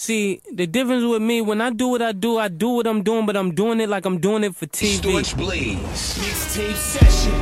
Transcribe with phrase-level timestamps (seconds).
[0.00, 3.02] See, the difference with me, when I do what I do, I do what I'm
[3.02, 5.00] doing, but I'm doing it like I'm doing it for TV.
[5.00, 5.82] Storch Blaze.
[6.22, 7.32] Mixtape session.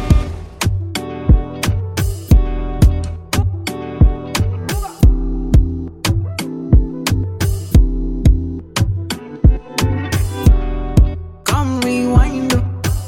[11.45, 12.63] Come rewind, oh.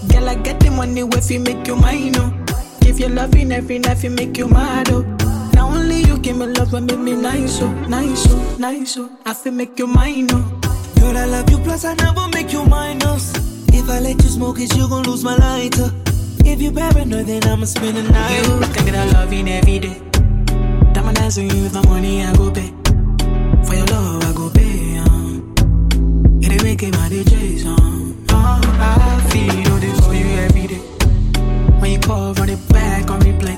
[0.09, 2.45] Girl, I get the money if you make you mine, oh.
[2.83, 5.28] Give you loving every night, you make you mad, oh.
[6.29, 9.11] You give me love and make me nice, oh, nice, oh, nice, oh.
[9.25, 10.61] I feel make you mine, oh.
[11.01, 13.33] Girl, I love you, plus I never make you minus.
[13.73, 15.91] If I let you smoke it, you gon' lose my lighter.
[16.45, 18.47] If you paranoid, then I'ma spend the night.
[18.47, 20.02] You can get a loving every day.
[20.93, 22.74] Diamond dance with you with my money, I go pay.
[23.65, 25.55] For your love, I go pay, um.
[26.43, 28.27] It ain't making my DJs, um.
[28.33, 30.83] Oh, I feel this for you every day.
[31.80, 33.57] When you call, run it back on replay.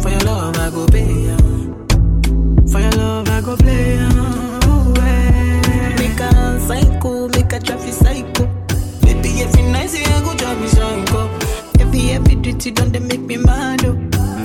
[0.00, 1.53] For your love, I go pay, um.
[3.44, 4.60] Go play, um.
[4.64, 5.96] Oh, eh.
[5.98, 8.46] Make a psycho, make a traffic psycho.
[9.02, 11.28] Baby, every night, say I go drive me psycho.
[11.80, 13.94] Every, every duty done, they make me mad, oh.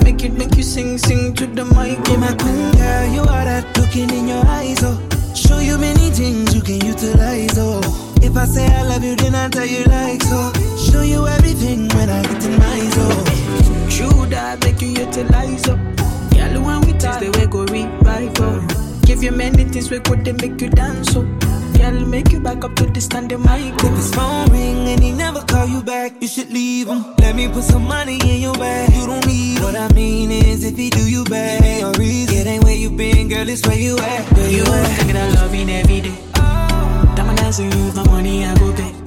[0.03, 2.03] Make it, make you sing, sing to the mic.
[2.05, 5.00] Be my queen, girl, you are that looking in your eyes, oh.
[5.33, 7.81] Show you many things you can utilize, oh.
[8.22, 10.52] If I say I love you, then I tell you like so.
[10.77, 13.89] Show you everything when I get in my zone.
[13.89, 15.80] True that make you utilize up.
[16.31, 18.78] Girl, when we taste the way go revive up.
[19.09, 21.25] Give you many things we could they make you dance up.
[21.75, 23.73] Girl, make you back up to the standing mic.
[23.83, 27.03] If his phone ring and he never call you back, you should leave him.
[27.17, 28.93] Let me put some money in your bag.
[28.93, 32.35] You don't need What I mean is, if he do you bad, ain't no reason.
[32.37, 34.31] It ain't where you been, girl, it's where you at.
[34.33, 34.99] Where you You at?
[34.99, 36.17] taking that loving every day.
[36.35, 37.13] Oh.
[37.15, 38.98] Diamond dancing with my money, I go pay.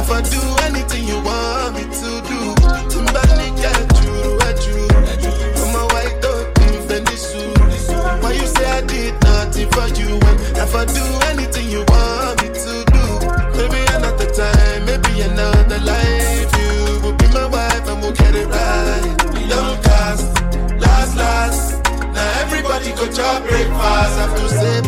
[0.00, 2.40] If I do anything you want me to do?
[2.90, 4.16] Timbani at you,
[4.48, 4.80] at you.
[5.62, 6.72] I'm a white dog in
[7.16, 7.58] suit.
[8.22, 10.16] Why you say I did nothing for you
[10.74, 13.04] I do anything you want me to do?
[13.58, 16.50] Maybe another time, maybe another life.
[16.58, 19.16] You will be my wife and we'll get it right.
[19.46, 20.26] Young cast,
[20.80, 21.84] last, last.
[22.14, 23.72] Now everybody go chop breakfast.
[23.80, 24.81] I Have to say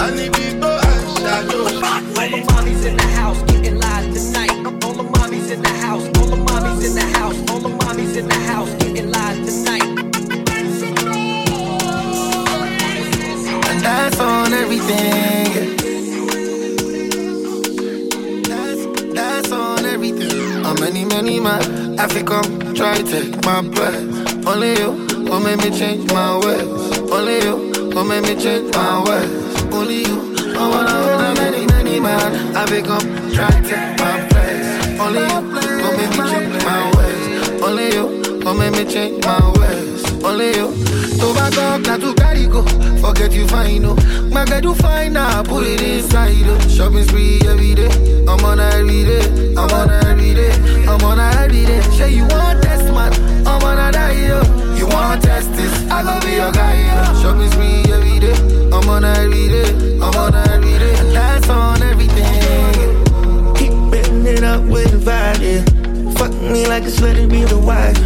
[0.00, 0.32] I need
[0.62, 1.58] go and shadow.
[1.58, 1.72] All the
[2.48, 4.50] mommies in the house getting live tonight.
[4.84, 6.04] All the mommies in the house.
[6.18, 7.36] All the mommies in the house.
[7.50, 9.88] All the mommies in the house getting live tonight.
[13.68, 15.76] And that's on everything.
[19.14, 20.64] That's on everything.
[20.64, 24.46] How many, many man I fi come try take my place.
[24.46, 24.92] Only you
[25.28, 26.98] will make me change my ways.
[27.12, 27.56] Only you
[27.94, 29.39] will make me change my ways.
[32.20, 35.00] Man I fi come try to take my place.
[35.00, 35.40] Only you
[35.82, 37.62] will make me change my ways.
[37.62, 38.04] Only you
[38.44, 40.24] will make me change my ways.
[40.24, 40.68] Only you.
[41.20, 42.62] To back up, not to carry go.
[43.00, 43.94] Forget you fine, no.
[44.32, 45.42] My girl, you fine now.
[45.42, 46.58] Put it inside, oh.
[46.68, 47.90] Shopping spree every day.
[48.28, 49.54] I'm on every day.
[49.56, 50.52] I'm on every day.
[50.86, 51.80] I'm on every day.
[51.96, 53.12] Say you want test, man.
[53.46, 54.40] I'm on her die, yo.
[54.76, 55.72] You want test this?
[55.90, 57.20] I go be your guy, yo.
[57.22, 58.36] Shopping spree every day.
[58.72, 59.68] I'm on every day.
[60.00, 60.99] I'm on every day.
[64.40, 65.62] It up with the vibe, yeah.
[66.14, 67.98] Fuck me like a and be the wife.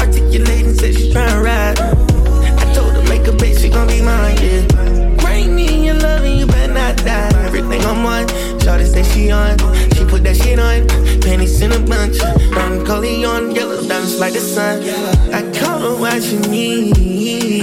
[0.00, 1.78] Articulating, said she's tryna ride.
[1.78, 5.16] I told her make a bitch, she gon' be mine, yeah.
[5.20, 7.30] Bring me your love and you better not die.
[7.44, 8.26] Everything I'm on,
[8.60, 9.58] Shawty say she on.
[9.94, 10.86] She put that shit on,
[11.20, 12.18] panties in a bunch.
[12.56, 12.86] Ron
[13.24, 14.82] on, yellow diamonds like the sun.
[15.34, 17.60] I caught her watching me.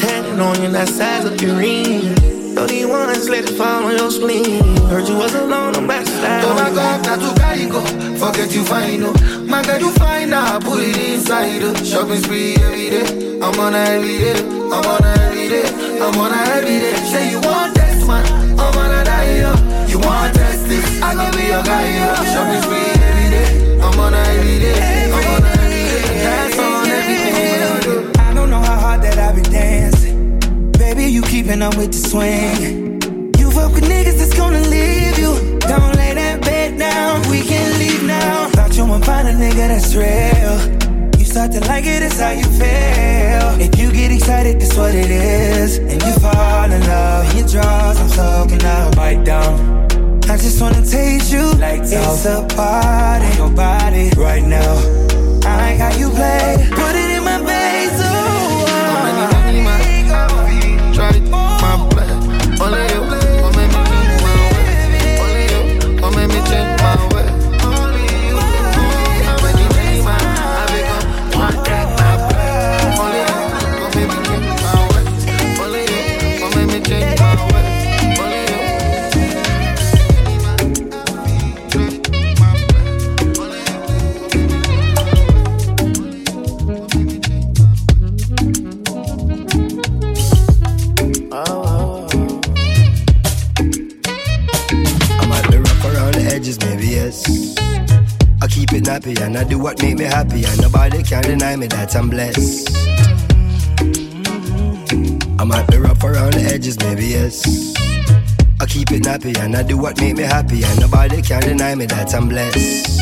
[0.00, 2.33] Tatted on your that size of your ring.
[2.64, 4.64] Throw these ones, let it fall on your spleen.
[4.88, 7.80] Heard you was alone, I'm back To back up, not to carry go.
[8.16, 9.12] Forget you fine, no.
[9.44, 10.58] My girl, you fine now.
[10.60, 11.74] Put it inside, uh.
[11.76, 11.84] oh.
[11.84, 13.36] Shopping spree every day.
[13.42, 13.84] I'm on her uh.
[13.84, 13.96] uh.
[13.96, 14.40] every day.
[14.72, 15.68] I'm on her every day.
[16.00, 16.96] I'm on her every day.
[17.12, 18.24] Say you want test, man.
[18.58, 19.52] I'm on her die, yo.
[19.84, 21.02] You want test this?
[21.02, 22.14] I gon' be your guy, yo.
[22.32, 23.80] Shopping spree every day.
[23.84, 25.12] I'm on her every day.
[25.12, 26.24] I'm on her every day.
[26.24, 28.16] That's on everything.
[28.20, 29.93] I don't know how hard that I've been dancing.
[30.94, 33.02] Baby, you keeping up with the swing.
[33.36, 35.58] You fuck with niggas that's gonna leave you.
[35.58, 37.28] Don't lay that bed down.
[37.28, 38.48] We can leave now.
[38.50, 40.54] Thought you would find a nigga that's real.
[41.18, 43.46] You start to like it, it's how you feel.
[43.66, 45.78] If you get excited, that's what it is.
[45.78, 47.34] And you fall in love.
[47.34, 48.94] Your drawers, I'm soaking up.
[48.94, 49.88] Bite down.
[50.30, 53.36] I just wanna taste you like it's a party.
[53.36, 54.74] Your body right now.
[55.44, 56.68] I how you play.
[56.70, 58.13] Put it in my face.
[66.84, 67.13] My
[99.84, 102.74] make me happy, and nobody can deny me that I'm blessed.
[105.38, 107.44] I might be rough around the edges, maybe yes.
[108.60, 111.74] I keep it nappy and I do what make me happy, and nobody can deny
[111.74, 113.00] me that I'm blessed.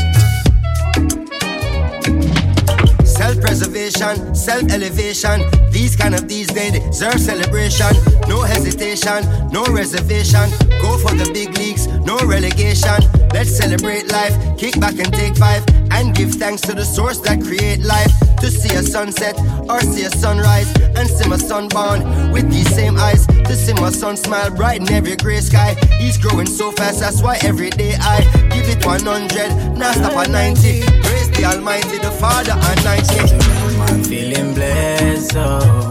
[3.06, 5.38] Self-preservation, self-elevation.
[5.70, 7.92] These kind of these they deserve celebration.
[8.28, 9.20] No hesitation,
[9.52, 10.50] no reservation.
[10.82, 12.98] Go for the big leagues, no relegation.
[13.32, 17.42] Let's celebrate life, kick back and take five, and give thanks to the source that
[17.42, 18.12] create life.
[18.40, 19.38] To see a sunset
[19.70, 23.26] or see a sunrise, and see my son born with these same eyes.
[23.26, 25.74] To see my son smile bright in every gray sky.
[25.98, 28.20] He's growing so fast, that's why every day I
[28.50, 30.82] give it 100, now stop at 90.
[31.02, 33.62] Praise the Almighty, the Father and 90.
[33.92, 35.90] I'm feeling blessed, oh.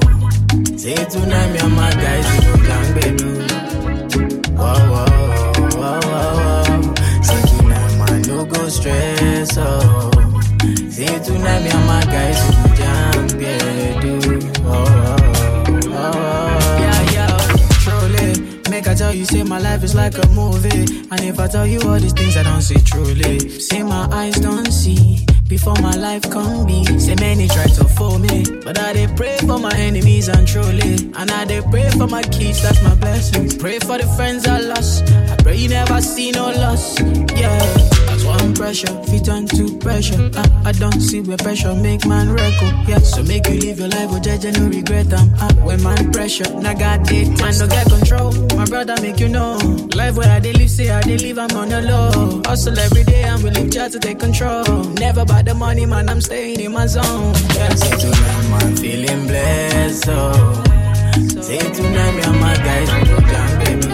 [0.78, 3.32] Say tonight, me and my guys, we go gang bedu.
[4.58, 5.11] Whoa, whoa,
[8.72, 10.12] stress, oh.
[10.90, 14.56] Say tonight, me and my guys, we go gang bedu.
[14.66, 16.78] Oh, oh, oh, oh.
[16.80, 17.38] Yeah, yeah,
[17.84, 18.62] truly.
[18.70, 20.86] Make I tell you, say my life is like a movie.
[21.12, 23.40] And if I tell you all these things, I don't see truly.
[23.60, 25.26] Say my eyes don't see.
[25.48, 29.38] Before my life come be, say many try to fool me, but I dey pray
[29.40, 33.50] for my enemies and truly, and I dey pray for my kids, that's my blessing.
[33.60, 36.98] Pray for the friends I lost, I pray you never see no loss,
[37.36, 37.60] yeah.
[38.26, 40.30] One pressure, fit on to pressure.
[40.36, 43.00] I, I don't see where pressure make man record, oh, yeah.
[43.00, 45.48] So make you live your life, oh judge no regret um, ah.
[45.48, 45.58] them.
[45.60, 48.32] Uh, when man pressure, now got it, man no get control.
[48.56, 49.58] My brother make you know,
[49.96, 52.42] life where I live, say I dey live, I'm on the low.
[52.46, 54.64] Hustle every day, I'm willing to take control.
[55.00, 57.34] Never buy the money, man, I'm staying in my zone.
[57.56, 60.64] Yeah, say tonight, man, feeling blessed, oh.
[61.42, 63.18] Say tonight, me and my guys, we go
[63.66, 63.88] baby.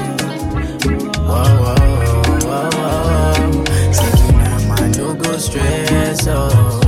[1.18, 1.87] Whoa, whoa, whoa,
[5.58, 6.82] stress, oh.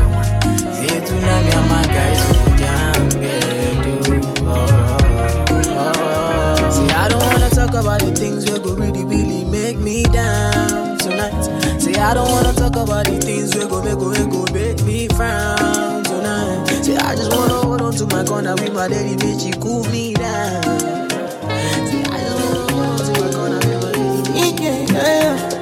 [0.73, 2.99] Say tonight, me and my guys, we go jam.
[4.45, 4.97] Whoa, whoa,
[5.75, 6.71] whoa, whoa.
[6.71, 10.97] See, I don't wanna talk about the things that go really, really make me down
[10.97, 11.43] tonight.
[11.81, 15.07] Say I don't wanna talk about the things we go make go go make me
[15.09, 16.65] frown tonight.
[16.83, 19.83] Say I just wanna hold on to my corner with my lady, bitch, she cool
[19.85, 20.63] me down.
[20.63, 25.58] Say I just wanna hold on to my corner with my lady, yeah.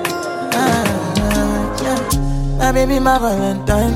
[2.57, 3.93] My baby, my Valentine.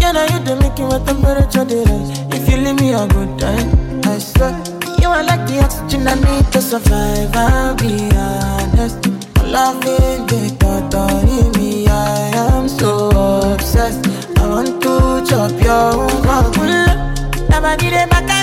[0.00, 2.10] Yeah, now you do the making my temperature rise.
[2.34, 4.52] If you leave me a good time, I swear.
[5.00, 7.34] You are like the oxygen I need to survive.
[7.34, 9.06] I'll be honest.
[9.44, 13.10] Loving the thought of me, I am so
[13.52, 14.06] obsessed.
[14.38, 16.18] I want to chop your own
[17.50, 18.37] Never need a back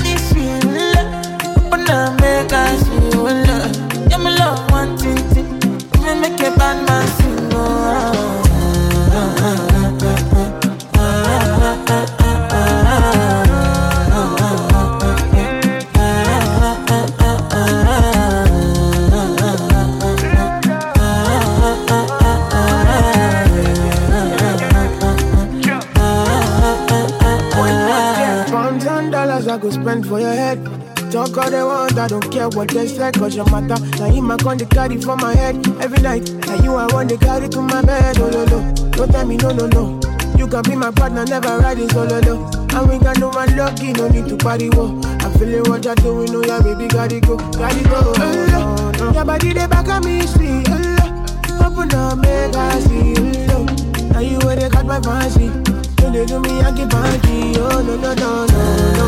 [29.66, 30.64] go spend for your head.
[31.12, 33.84] Talk all they want, I don't care what they say, cause your matter.
[33.98, 36.30] Now you my con they carry for my head every night.
[36.46, 38.74] Now you I want to carry to my bed, oh no no.
[38.92, 40.00] Don't tell me no no no.
[40.38, 42.50] You can be my partner, never riding solo no.
[42.76, 45.02] And we got no one lucky, no need to party wo.
[45.22, 48.14] I'm feeling what you're doing, oh yeah, baby, gotta go, gotta go.
[48.18, 49.12] Oh, no.
[49.14, 50.64] Your body they back on me, see.
[50.68, 53.16] Oh, Open up, make I see.
[53.50, 54.08] Oh, no.
[54.10, 55.75] now you where they got my fancy.
[56.12, 57.58] They do me, I keep panty.
[57.58, 58.64] Oh no no no no
[58.98, 59.06] no.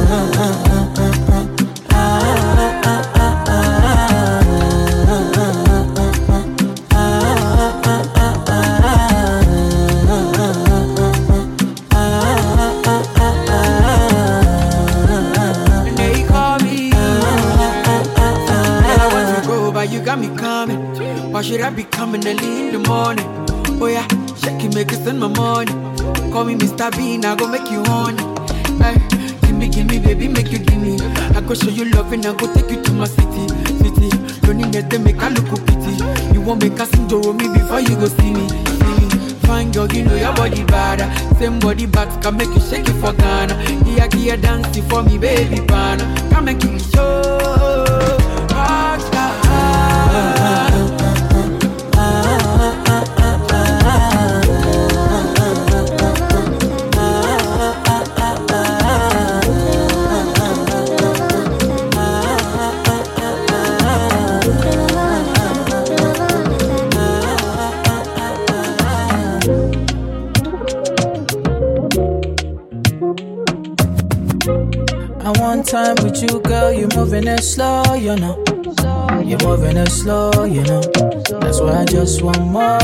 [20.19, 20.79] You coming.
[21.31, 23.25] Why should I be coming early in the morning?
[23.79, 25.86] Oh yeah, shake it, make it send my money.
[26.31, 26.91] Call me Mr.
[26.95, 28.23] Bean, I go make you honey.
[28.83, 28.97] Hey,
[29.41, 30.97] give me, give me, baby, make you give me.
[31.35, 33.47] I go show you love and I go take you to my city,
[33.83, 34.09] city.
[34.57, 36.33] Need to make I look pity.
[36.33, 39.29] You won't make us enjoy me before you go see me, see me.
[39.45, 40.99] Fine girl, you know your body bad.
[41.37, 43.53] Same body but can make you shake it for Ghana.
[43.85, 46.03] Here, here, dancing for me, baby, pana.
[46.31, 47.56] Come make you show.
[77.17, 78.43] Moving it slow, you know.
[79.25, 80.81] You're moving it slow, you know.
[80.81, 82.77] That's why I just want more.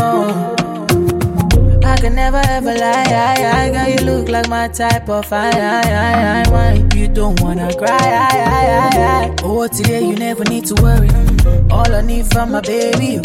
[1.86, 3.88] I can never ever lie, I, I, girl.
[3.90, 8.30] You look like my type of I, I, I, I, you don't wanna cry, I,
[8.34, 9.36] I, I, I.
[9.44, 11.10] Oh, today you never need to worry.
[11.70, 13.22] All I need from my baby,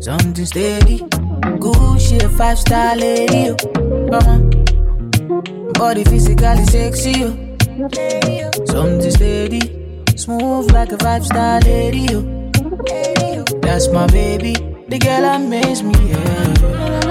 [0.00, 1.04] something steady.
[1.58, 3.56] Good shit, five star lady, you.
[3.56, 4.50] Come.
[5.72, 7.43] Body physically sexy, you.
[7.74, 9.60] Something steady,
[10.16, 12.06] smooth like a five star lady.
[13.62, 14.52] That's my baby,
[14.86, 15.92] the girl that makes me.
[16.08, 17.03] Yeah.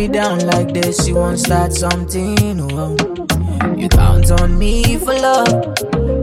[0.00, 1.06] Me down like this.
[1.06, 2.58] You won't start something.
[2.72, 2.96] Oh.
[3.76, 5.48] You count on me for love.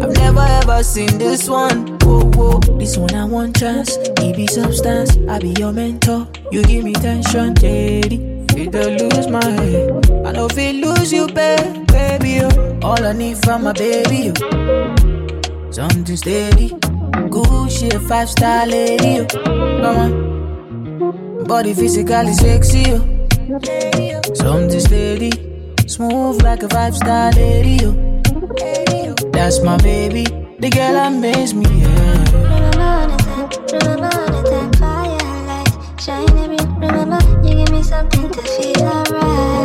[0.02, 2.00] I've never ever seen this one.
[2.00, 2.60] Whoa, whoa.
[2.80, 3.96] This one I want chance.
[3.98, 5.18] It be substance.
[5.30, 6.28] I be your mentor.
[6.52, 8.18] You give me tension, lady.
[8.52, 10.12] Feel to lose my head.
[10.26, 12.40] I know if lose you, babe, baby.
[12.42, 12.80] Oh.
[12.82, 14.32] All I need from my baby.
[14.42, 15.72] Oh.
[15.72, 16.70] Something steady.
[17.30, 19.20] Good shit, five star lady.
[19.20, 19.80] Oh.
[19.84, 21.44] Come on.
[21.44, 22.86] Body physically sexy.
[22.88, 23.17] Oh.
[24.36, 25.32] Something steady.
[25.88, 27.78] Smooth like a five star lady.
[29.32, 30.26] That's my baby.
[30.60, 31.66] The girl that makes me.
[31.82, 32.38] Yeah.
[36.10, 36.58] Every.
[36.80, 39.57] Remember, you give me something to feel alright.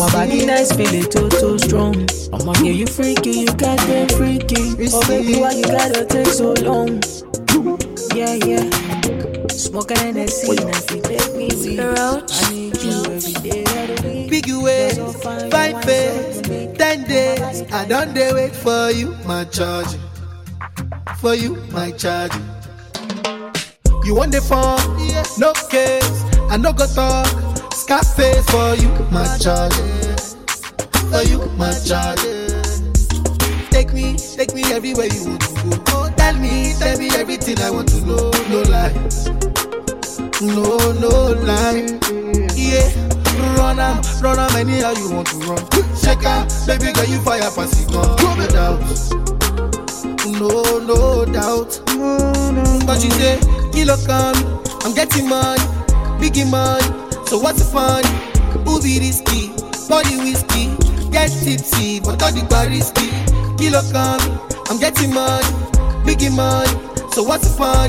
[0.00, 1.94] My body nice, feel it too, too strong.
[2.32, 4.74] I'ma get you freaky, you got them freaky.
[4.92, 7.02] Oh, baby, why you gotta take so long?
[8.14, 8.64] Yeah, yeah.
[9.48, 11.80] Smoke an Hennessy, now fi make me weak.
[11.80, 14.30] I need you every day of the week.
[14.30, 14.96] Big ways,
[15.52, 16.40] five face,
[16.78, 17.70] ten days.
[17.70, 19.98] I don't dey wait for you, my charge.
[21.18, 22.32] For you, my charge.
[24.04, 24.80] You want the phone?
[25.38, 26.24] No case.
[26.50, 27.49] I no go talk.
[27.90, 29.74] Scarface for you, my charge.
[31.10, 32.22] For you, my charge.
[33.72, 35.82] Take me, take me everywhere you want to go.
[35.88, 38.30] Oh, tell me, tell me everything I want to know.
[38.48, 39.26] No lies.
[40.40, 41.98] No, no lie.
[42.54, 42.86] Yeah.
[43.58, 45.58] Run am, run am anyhow you want to run.
[45.96, 48.06] Shake am, baby girl, you fire pass it gun.
[48.22, 48.86] No doubt.
[50.38, 51.80] No, no doubt.
[52.86, 53.40] But you say,
[53.72, 55.58] kilo come, I'm getting money,
[56.20, 57.09] biggie money.
[57.30, 58.02] So what's the fun?
[58.66, 59.54] Who be risky?
[59.86, 60.74] Body whiskey,
[61.14, 63.06] get tipsy, but all the bar risky.
[63.54, 64.18] Kilo come,
[64.66, 65.46] I'm getting money,
[66.02, 66.66] biggie money.
[67.14, 67.86] So what's the fun?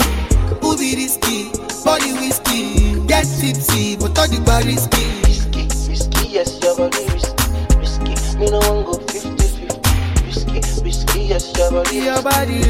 [0.62, 1.50] Who be risky?
[1.81, 5.10] Body whiskey, get tipsy, but all the bar risky.
[5.25, 7.33] Risky, risky, yes, your body risky,
[7.81, 8.38] risky.
[8.38, 10.21] Me no one go 50-50.
[10.29, 12.62] Risky, risky, yes, your body Your body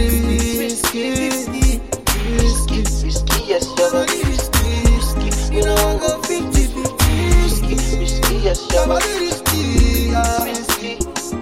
[0.56, 1.84] risky, risky,
[2.40, 5.32] risky, risky, yes, your body risky, risky.
[5.54, 6.61] You know I go 50
[7.72, 10.44] 50 risky, yes, your risky, yeah.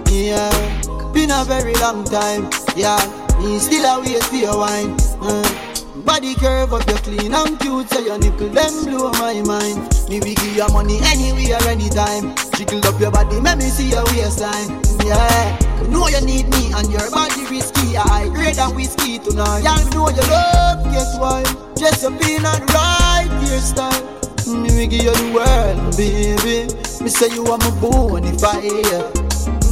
[0.06, 2.48] Yeah, been a very long time.
[2.76, 3.02] Yeah,
[3.40, 4.94] me still a wait for your wine.
[5.18, 6.04] Mm.
[6.04, 9.82] Body curve up, you clean and cute, so your nipple them blow my mind.
[10.08, 12.34] Me we give you money anywhere, anytime.
[12.54, 14.70] Jiggle up your body, make me see your waistline.
[15.04, 15.58] Yeah,
[15.90, 17.96] know you need me and your body risky.
[17.96, 19.66] I grade than whiskey tonight.
[19.66, 21.42] You know you love, guess why?
[21.76, 24.19] Just a peanut right hairstyle.
[24.52, 26.66] Me we give you the world, baby.
[27.02, 28.64] Me say you are my bonafide.
[28.90, 29.06] Yeah.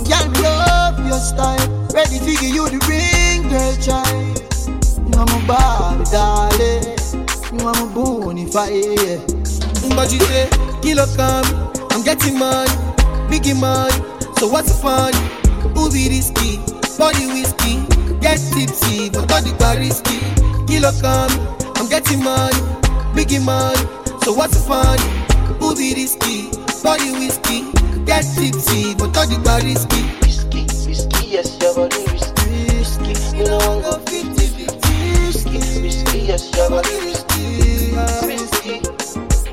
[0.07, 1.59] Girl, me love your style.
[1.93, 4.39] Ready to give you the ring, girl, child.
[5.09, 6.97] You are my Barbie, darling.
[7.53, 9.25] You are my bonafide.
[9.97, 10.49] But you say,
[10.81, 11.45] kilo come,
[11.91, 12.71] I'm getting money,
[13.29, 13.93] biggie money.
[14.39, 15.13] So what's the fun?
[15.75, 16.59] Who be risky?
[16.97, 17.83] Body whiskey,
[18.21, 20.21] get tipsy, but the bar risky.
[20.67, 21.33] Kilo come,
[21.77, 22.55] I'm getting money,
[23.15, 23.98] biggie money.
[24.23, 24.99] So what's the fun?
[25.79, 26.51] Be risky?
[26.83, 27.71] Body whiskey,
[28.05, 30.03] get tipsy, but all the bar risky.
[30.27, 33.39] Risky, risky, yes, your body risky, risky.
[33.39, 34.67] You know one go 50 50
[35.23, 37.95] risky, risky, yes, your body risky,
[38.27, 38.83] risky.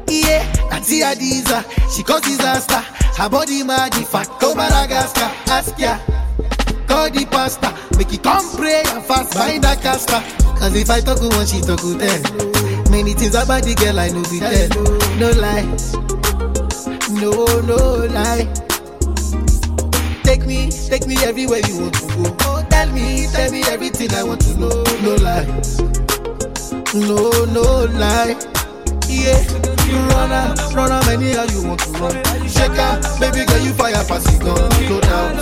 [0.10, 1.62] Yeah, Auntie Adiza,
[1.94, 2.82] she cause disaster.
[3.22, 6.00] Her body mad, if I go Madagascar, ask ya.
[6.88, 10.24] Call the pastor, make it come pray and fast, find a caster.
[10.58, 12.75] Cause if I talk to one, she talk to ten.
[12.92, 14.70] Many things about the girl I know be tell.
[15.20, 15.66] No lie,
[17.20, 17.32] no,
[17.68, 18.48] no lie.
[20.24, 22.36] Take me, take me everywhere you want to go.
[22.42, 24.84] Oh, tell me, tell me everything I want to know.
[25.04, 25.46] No lie,
[26.96, 28.36] no, no lie.
[29.08, 29.40] Yeah,
[29.88, 32.16] you run am, run am anyhow you want to run.
[32.48, 34.70] Shake am, baby girl, you fire pass it gun.
[34.90, 35.36] No doubt,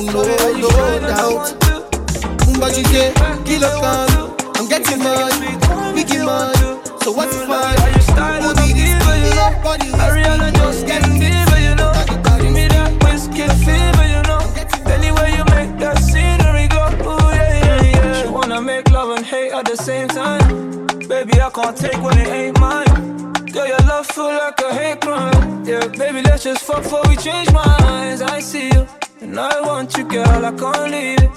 [0.00, 0.22] no,
[0.56, 1.54] no doubt.
[2.58, 3.12] But you say,
[3.44, 5.56] kilo come, I'm getting money,
[6.26, 6.58] money.
[7.02, 7.74] So what's the fun?
[8.42, 8.98] Who be this?
[9.62, 11.92] Body Ariana Justin Bieber, you know.
[12.42, 14.42] Give me that whiskey fever, you know.
[14.94, 18.22] Anywhere you make that scenery go, ooh yeah yeah yeah.
[18.22, 20.86] She wanna make love and hate at the same time.
[21.08, 23.32] Baby, I can't take when it ain't mine.
[23.52, 25.64] Girl, your love feel like a hate crime.
[25.64, 28.20] Yeah, baby, let's just fuck before we change minds.
[28.22, 28.86] I see you,
[29.20, 30.44] and I want you, girl.
[30.44, 31.30] I can't leave it.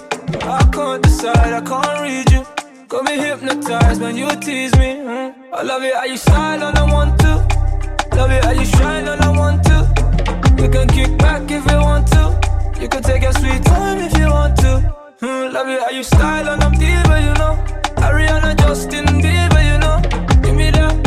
[0.43, 2.58] I can't decide, I can't read you.
[2.89, 4.95] Got me hypnotized when you tease me.
[4.95, 5.35] mm.
[5.53, 7.35] I love it how you style and I want to.
[8.17, 9.77] Love it how you shine and I want to.
[10.59, 12.81] You can kick back if you want to.
[12.81, 14.71] You can take your sweet time if you want to.
[15.21, 17.53] Mm, love it how you style and I'm diva, you know.
[18.07, 20.41] Ariana Justin Bieber, you know.
[20.41, 21.03] Give me that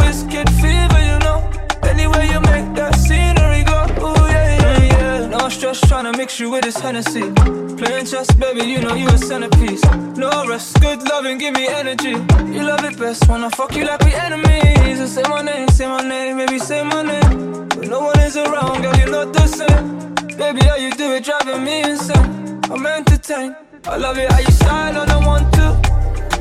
[5.75, 7.31] stress tryna mix you with this Hennessy.
[7.77, 9.85] Playing chess, baby, you know you a centerpiece.
[10.17, 12.11] No rest, good loving, give me energy.
[12.53, 15.13] You love it best when I fuck you like we enemies.
[15.13, 17.69] Say my name, say my name, baby, say my name.
[17.77, 20.15] When no one is around, girl, you're not the same.
[20.37, 22.61] Baby, how you do it, driving me insane.
[22.71, 23.57] I'm entertained.
[23.85, 25.67] I love it how you style and I want to.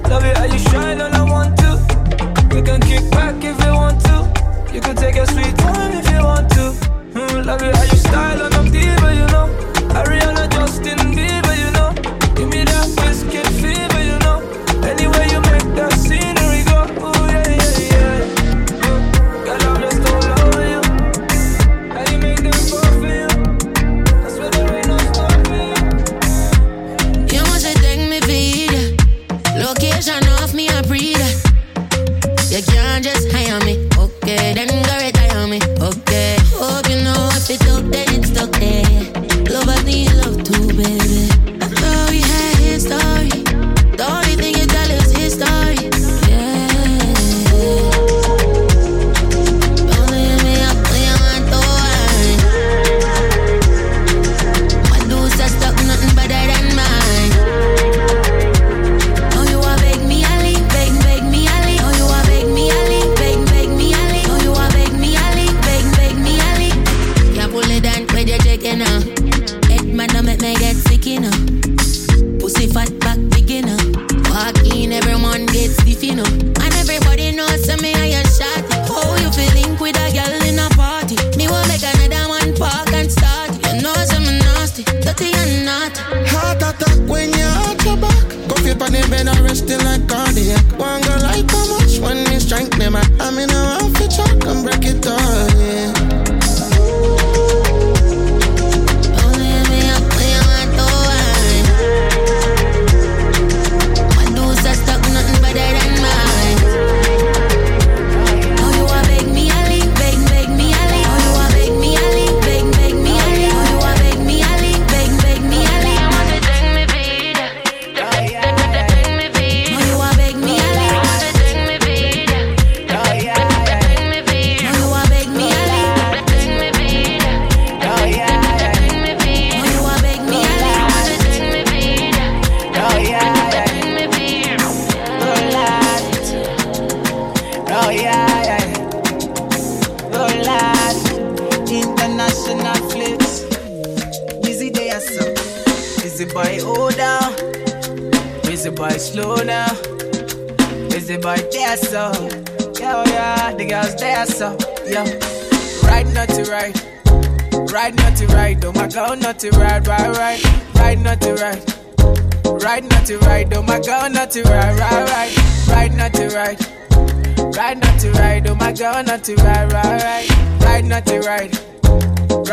[0.10, 1.72] Love it how you shine and I want to.
[2.56, 4.74] You can kick back if you want to.
[4.74, 6.92] You can take your sweet time if you want to.
[7.16, 8.51] Mm, love it how you style and
[9.00, 9.31] I'm you
[73.02, 73.78] back big, know.
[74.32, 76.16] Walk in, everyone gets stiff, you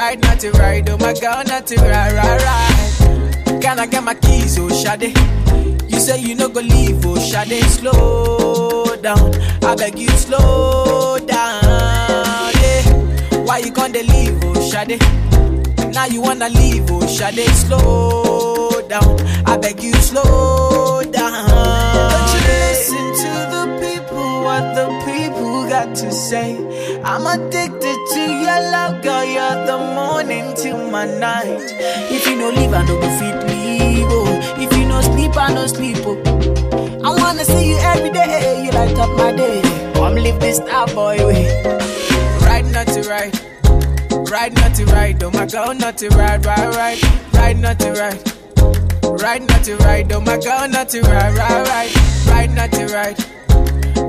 [0.08, 3.60] Right not to right, oh my girl not to right, right, right.
[3.60, 5.14] Can I get my keys, oh Shade?
[5.92, 7.62] You say you no go leave, oh Shade.
[7.64, 13.42] Slow down, I beg you slow down, yeah.
[13.44, 14.98] Why you gonna leave, oh Shade?
[15.92, 17.46] Now you wanna leave, oh Shade.
[17.50, 21.50] Slow down, I beg you slow down.
[21.50, 26.56] Don't you listen to the people, what the people got to say.
[27.04, 29.24] I'm addicted to your love, girl.
[29.24, 29.78] You're the
[30.28, 31.72] morning my night.
[32.10, 34.06] If you no leave, I no go fit leave.
[34.10, 34.60] Oh.
[34.60, 35.96] If you no sleep, I no sleep.
[36.00, 37.00] Oh.
[37.04, 38.64] I wanna see you every day.
[38.64, 39.62] You light up my day.
[39.94, 41.62] Come live this star boy way.
[42.42, 43.34] Right, not to right.
[44.30, 45.22] Right, not to right.
[45.22, 47.32] Oh my girl, not to right, right, right.
[47.34, 48.20] Right, not to right.
[49.02, 50.12] Right, not to right.
[50.12, 52.26] Oh my girl, not to right, right, right.
[52.26, 53.18] Right, not to right.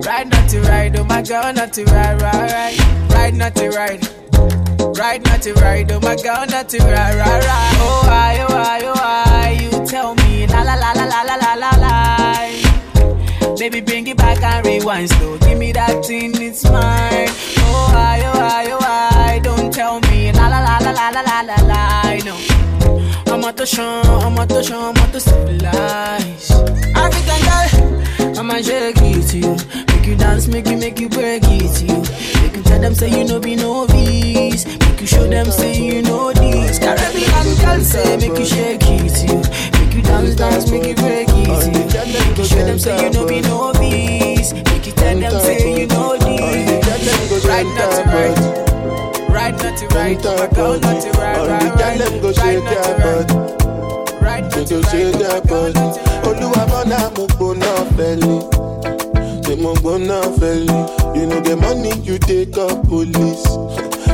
[0.05, 0.99] Right, not to right.
[0.99, 3.09] Oh my girl, not to right, right, right.
[3.11, 4.18] Right, not to right.
[4.99, 5.89] Right, not to right.
[5.91, 7.73] Oh my girl, not to right, right, right.
[7.79, 9.57] Oh why, oh why, oh why?
[9.61, 13.55] You tell me la la la la la la la la la.
[13.55, 15.37] Baby, bring it back and rewind slow.
[15.37, 17.29] Give me that thing, it's mine.
[17.59, 19.39] Oh why, oh why, oh why?
[19.41, 22.17] Don't tell me la la la la la la la la la.
[22.25, 22.35] No.
[23.33, 26.51] I'm to show, I'm to show, I'm to civilize.
[26.93, 29.55] African girl, I'ma shake it to you.
[29.95, 32.41] Make you dance, make you, make you break it to you.
[32.41, 34.65] Make you tell them say you know be novice.
[35.09, 36.77] Show them say you know this.
[36.79, 39.73] Caribbean girl say make you shake it.
[39.79, 44.53] Make you dance, dance, make you break it show them say you know be novice.
[44.53, 47.45] Make you tell them say you know this.
[47.45, 49.29] Right not to right.
[49.29, 50.17] Right not to right.
[50.17, 52.35] My girl not to right, right, right.
[52.35, 54.21] Shake their butt.
[54.21, 55.75] Right shake their butt.
[56.27, 58.39] Olúwa bọ́lá mo gbóná fẹ́lẹ̀.
[59.45, 61.15] Ṣé mo gbóná fẹ́lẹ̀?
[61.15, 63.88] You no get money, you take up police.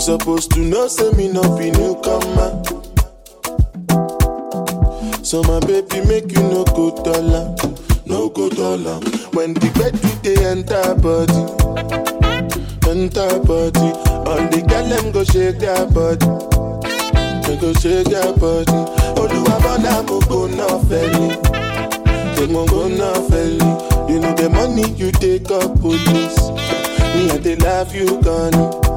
[0.00, 2.62] You supposed to know, say me no be newcomer.
[5.22, 7.54] So my baby make you no go dollar.
[8.06, 8.98] no go dollar.
[9.36, 11.44] When the bed do they enter body,
[12.88, 13.92] enter body.
[14.24, 16.24] All the girl them go shake their body,
[17.46, 18.72] they go shake their body.
[19.20, 21.36] Oluwabana mo go na feli,
[22.36, 24.08] they go na feli.
[24.08, 26.40] You know the money you take up police,
[27.14, 28.89] me and they love you gone.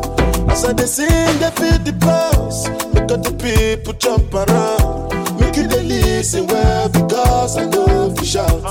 [0.50, 1.08] As I they sing,
[1.40, 2.68] they feel the pulse.
[2.94, 5.40] Look at the people jump around.
[5.40, 8.64] Make you they listen well because I know if you shout.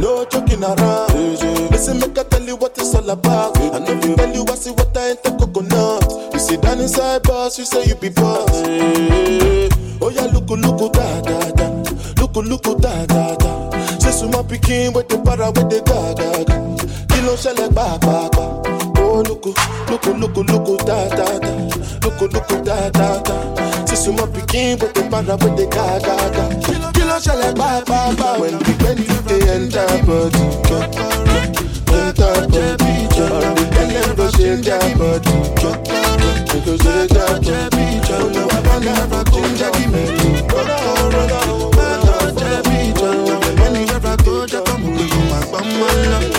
[0.00, 1.12] No joking around.
[1.70, 3.56] Listen, make I tell you what it's all about.
[3.58, 6.32] I know you tell you I see what I ain't the coconut.
[6.34, 8.50] You sit down inside boss, you say you be boss.
[10.00, 11.68] Oh yeah, look, look, da da da.
[12.20, 13.70] Look, look, da da da.
[13.98, 17.14] Say so my picking with the para with the ga ga ga.
[17.14, 18.73] Kilo shell ba ba ba.
[19.16, 21.50] Oh look, look, look, look, da da da.
[22.02, 23.86] Look, look, da da da.
[23.86, 26.44] Say so my picking with the para with the ga ga ga.
[26.90, 28.40] Kilo shell ba ba ba.
[28.40, 30.42] When the when you they enter body,
[31.94, 33.06] enter body.
[33.22, 35.30] All the them go shake their body,
[36.50, 38.02] they go shake their body.
[38.10, 40.10] Oh no, I never go Jackie me.
[40.50, 42.90] Roll on, roll on, roll on, Jackie.
[43.62, 45.94] Anywhere I go, they come with my bummer.
[46.10, 46.33] Now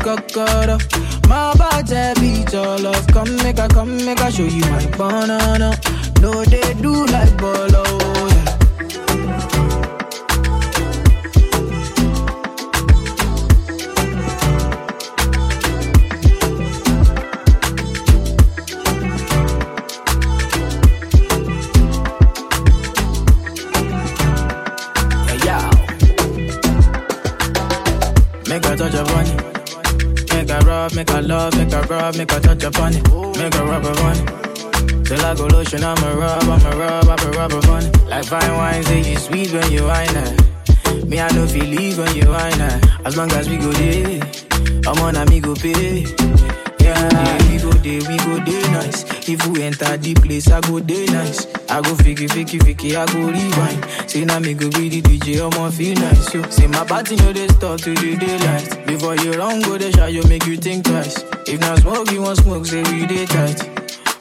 [0.00, 0.78] cocoa.
[1.28, 3.06] My body beat your love.
[3.08, 5.78] Come make a, come make a show you my banana.
[6.20, 7.84] No, they do like bolo.
[8.28, 8.49] Yeah.
[30.92, 33.02] Make a make a love, make a rub, make a touch upon it.
[33.38, 35.04] Make a rub upon it.
[35.04, 38.06] Till I go lotion, I'ma rub, I'ma rub, I'ma rub upon it.
[38.06, 41.06] Like fine wine, say you sweet when you wine it.
[41.06, 42.86] Me, I know feel leave when you wine it.
[43.04, 44.20] As long as we go there,
[44.86, 45.40] I'm on a me
[46.90, 49.04] Yeah, we go there, we go there nice.
[49.28, 51.46] If we enter the place, I go there nice.
[51.70, 54.10] I go fiki, fiki, fiki, I go rewind.
[54.10, 56.34] Say now me go be the DJ, I'ma feel nice.
[56.34, 56.42] Yo.
[56.50, 58.86] Say my party know they stop to the daylight.
[58.86, 61.22] Before you run, go the shot, you make you think twice.
[61.46, 63.79] If not smoke, you want smoke, say we day tight.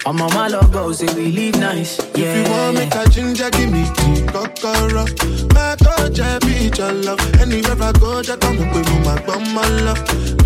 [0.09, 1.99] I'm on my love go, say we live nice.
[2.15, 2.33] Yeah.
[2.33, 5.05] If you want make a ginger, give me tea, kokoro.
[5.53, 7.19] My coach, I beat your love.
[7.39, 9.99] Anywhere I go, just come with my bum, my love.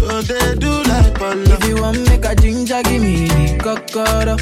[0.04, 1.44] So they do like polo.
[1.56, 4.36] If you want make a ginger, give me the cocoa.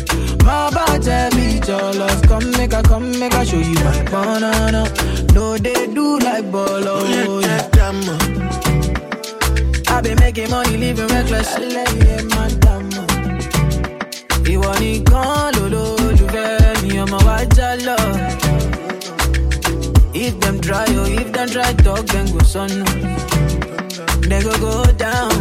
[0.44, 2.24] My body beat your love.
[2.24, 4.90] Come make a, come make a show you my banana.
[5.36, 6.98] No, they do like bolo.
[6.98, 7.68] Oh, yeah.
[9.88, 11.54] I been making money, living reckless.
[11.58, 12.61] Alẹ́ madam.
[14.46, 17.98] Ìwọ nìkan lolólùfẹ́ mi, ọmọ wa já lọ.
[20.14, 22.86] If them try, oh, if them try talk, then go sọnù.
[24.30, 25.32] They go go down.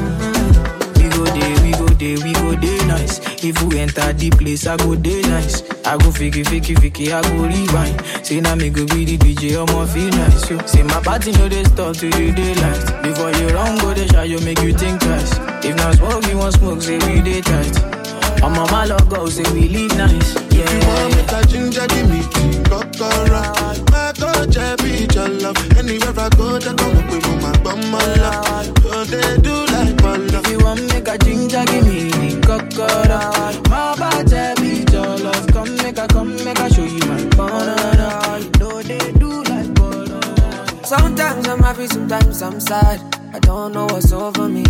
[0.96, 3.20] We go there, we go there, we go there nice.
[3.44, 5.62] If we enter the place, I go there nice.
[5.84, 7.96] I go fiki, fiki, fiki, I go rewind.
[8.26, 10.50] Say now me go be the DJ, I'ma feel nice.
[10.50, 10.58] Yo.
[10.66, 13.02] Say my party know they stop to the daylight.
[13.02, 15.32] Before you run, go the shot, you make you think twice.
[15.64, 17.74] If not smoke, you want smoke, say we day tight.
[18.42, 20.34] I'm on my logo, say we live nice.
[20.52, 20.64] Yeah.
[20.64, 23.42] If you want make a ginger, give me tea, kokoro.
[23.92, 25.56] My coach, I beat your love.
[25.76, 28.66] Anywhere I go, just come up with my bum, my love.
[28.82, 30.40] So they do like polo.
[30.40, 33.68] If you want make a ginger, give me the cocoa.
[33.68, 35.46] My body beat your love.
[35.48, 38.40] Come make a, come make a show you my banana.
[38.58, 40.20] No, they do like bolo.
[40.82, 43.00] Sometimes I'm happy, sometimes I'm sad.
[43.34, 44.64] I don't know what's over me.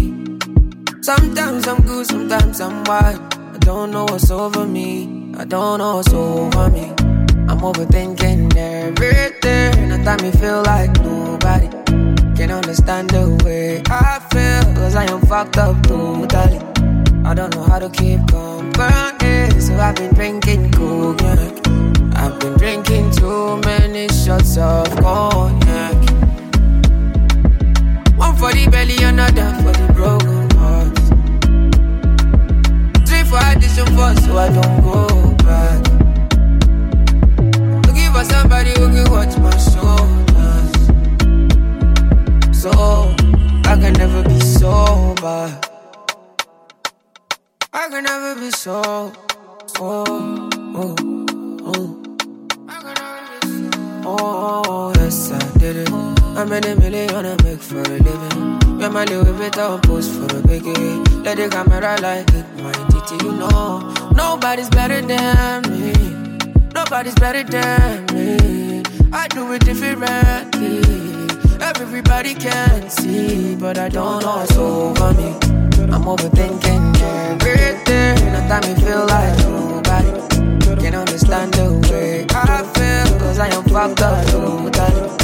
[1.03, 3.40] Sometimes I'm good, sometimes I'm wild.
[3.61, 5.35] I don't know what's over me.
[5.37, 6.95] I don't know what's over me.
[7.47, 9.93] I'm overthinking everything.
[9.93, 11.69] And time me I feel like nobody
[12.37, 14.75] can understand the way I feel.
[14.77, 16.59] Cause I am fucked up totally.
[17.23, 19.61] I don't know how to keep company.
[19.61, 21.53] So I've been drinking cognac.
[22.17, 25.97] I've been drinking too many shots of cognac.
[28.17, 30.20] One for the belly, another for the broken
[33.97, 35.07] for so I don't go
[35.45, 35.81] back.
[37.87, 40.73] Looking for somebody who can watch my shoulders.
[42.63, 42.71] So
[43.71, 45.61] I can never be sober.
[47.73, 49.13] I can never be so.
[49.79, 50.95] Oh, oh,
[51.65, 51.97] oh.
[54.05, 56.10] Oh, yes, I did it.
[56.35, 58.81] How many million I make for a living?
[58.81, 61.25] Yeah, my little bit of post for a biggie.
[61.25, 63.93] Let the camera like it, my titty, you know.
[64.15, 65.93] Nobody's better than me.
[66.75, 68.83] Nobody's better than me.
[69.13, 70.81] I do it differently.
[71.61, 75.35] Everybody can see, but I don't know what's over me.
[75.93, 78.17] I'm overthinking everything.
[78.49, 80.11] Time me feel like nobody
[80.81, 83.19] can understand the way I feel.
[83.19, 85.20] Cause I am fucked up totally.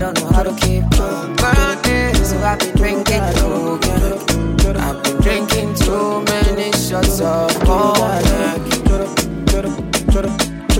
[0.00, 2.14] Don't know how to keep burning.
[2.24, 4.76] So I've been drinking again.
[4.78, 8.60] I've been drinking too many shots of cognac.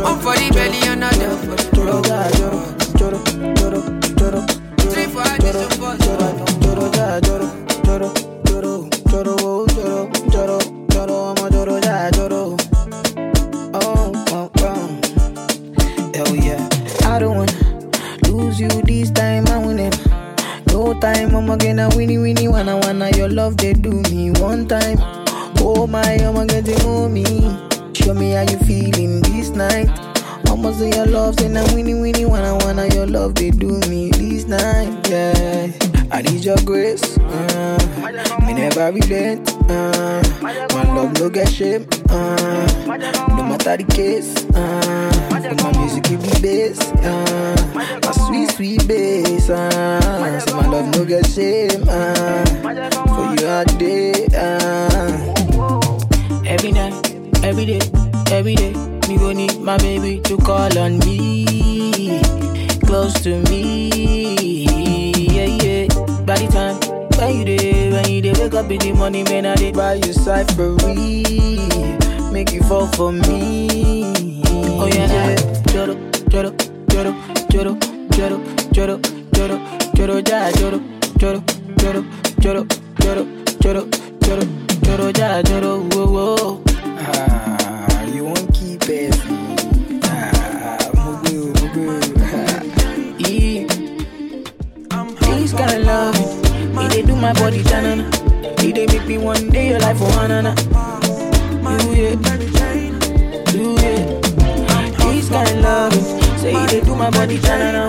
[0.00, 2.69] One for the belly, another for the throat.
[21.50, 24.98] I'm gonna winnie winnie wanna wanna your love they do me one time.
[25.58, 27.24] Oh my, I'm gonna get to me.
[27.92, 29.90] Show me how you feeling this night.
[30.48, 34.12] Almost say your love, say now winnie winnie wanna wanna your love they do me
[34.12, 35.08] this night.
[35.08, 35.72] Yeah,
[36.20, 37.16] I need your grace.
[37.16, 37.78] Uh,
[38.46, 39.48] me never relent.
[39.70, 41.86] Uh, my love no get shame.
[42.10, 44.36] Uh, no matter the case.
[44.54, 46.78] Uh, my music give me bass.
[47.00, 47.56] Uh,
[48.04, 49.48] my sweet sweet bass.
[49.48, 51.88] Uh, so my love no get shame.
[51.88, 52.44] Uh,
[53.16, 54.26] for you all day.
[54.36, 55.16] Uh.
[56.44, 56.92] Every night,
[57.44, 57.80] every day,
[58.30, 58.74] every day,
[59.08, 62.20] me go need my baby to call on me,
[62.84, 64.66] close to me,
[67.90, 71.22] when you day, wake up in the morning, man, I did buy you cyphery,
[72.32, 73.68] make you fall for me.
[74.82, 75.62] Oh yeah, yeah.
[75.72, 75.94] Joro,
[76.28, 76.50] joro,
[76.90, 77.12] joro,
[77.50, 77.76] joro,
[78.12, 78.38] joro,
[78.72, 79.00] joro,
[79.32, 79.58] joro,
[79.94, 80.80] joro, ja, joro,
[81.18, 81.42] joro,
[81.78, 82.04] joro,
[82.40, 82.66] joro,
[83.00, 83.26] joro,
[83.60, 83.86] joro,
[84.20, 84.44] joro,
[84.82, 86.62] joro, ja, joro, whoa, whoa.
[86.98, 89.14] Ah, you won't keep it.
[97.20, 98.08] My body tanana.
[98.62, 100.54] It they make me one day your life for hanana.
[101.80, 102.22] Do it,
[103.52, 104.22] do it.
[104.98, 105.92] This kind of love,
[106.40, 107.88] say it they do my body tanana.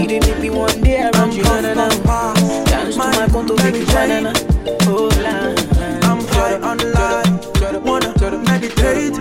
[0.00, 1.88] It they make me one day around you hanana.
[2.66, 4.32] Dance to my conto, baby banana.
[4.82, 5.54] Oh la.
[6.08, 8.12] I'm high on life, wanna
[8.44, 9.14] meditate.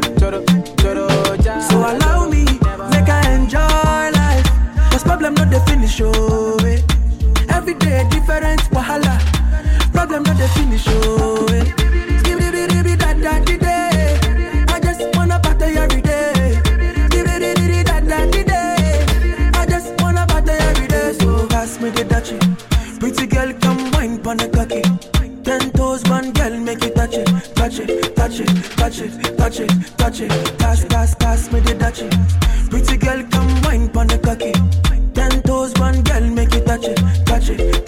[1.70, 2.44] So allow me,
[2.92, 4.46] make I enjoy life.
[4.92, 6.82] Cause problem not the finish, oh eh.
[7.50, 9.35] Every day different wahala.
[10.06, 11.66] Problem not the finish, oh eh.
[14.70, 16.54] I just wanna party every day.
[19.56, 21.14] I just wanna party every day.
[21.14, 22.40] So pass me the dutchie.
[23.00, 24.84] Pretty girl, come wine pon the cocky.
[25.44, 29.60] Ten toes, one girl, make it touch it, touch it, touch it, touch it, touch
[29.60, 30.60] it, touch it.
[30.60, 32.45] Pass, pass, pass me the dutchie.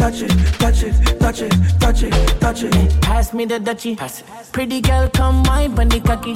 [0.09, 3.01] Touch it, touch it, touch it, touch it, touch it.
[3.01, 3.97] Pass me the dutchie.
[4.53, 6.33] Pretty girl, come pon the cocky.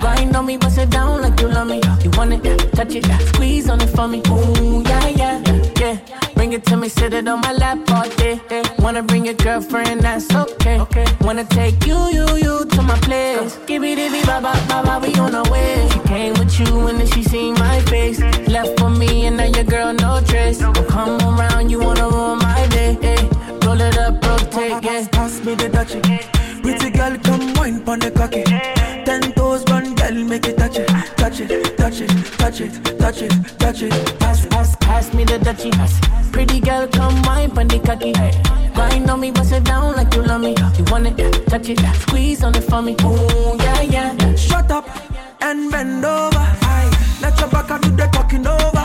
[0.00, 1.80] Grind on me, bust it down like you love me.
[2.02, 4.22] You want it, touch it, squeeze on it for me.
[4.28, 5.42] Ooh, yeah, yeah,
[5.78, 6.21] yeah.
[6.42, 8.40] Bring it to me, sit it on my lap all day.
[8.80, 10.80] Wanna bring your girlfriend, that's okay.
[10.80, 11.06] okay.
[11.20, 13.60] Wanna take you, you, you to my place.
[13.64, 15.88] Give me give it, ba ba ba ba, we on our way.
[15.92, 18.18] She came with you and then she seen my face.
[18.48, 20.58] Left for me and now your girl no trace.
[20.58, 22.98] Don't come around, you wanna ruin my day.
[23.64, 25.06] Roll it up, rotate, yeah.
[25.12, 26.02] Pass me the dutchie.
[26.60, 28.42] Pretty girl, come wine pon the cocky.
[29.04, 29.32] Ten
[30.12, 33.58] toes, one girl, make it touch it, touch it, touch it, touch it, touch it,
[33.58, 34.18] touch it.
[34.18, 36.32] Pass, pass, pass me the dutchie.
[36.32, 38.12] Pretty girl, come wine pon the cocky.
[38.74, 40.54] Grind on me, bust it down like you love me.
[40.78, 42.96] You want it, touch it, squeeze on it for me.
[43.02, 44.34] Ooh, yeah, yeah.
[44.34, 44.88] Shut up
[45.40, 46.38] and bend over.
[46.38, 47.18] Aye.
[47.20, 48.81] Let your back do the talking over.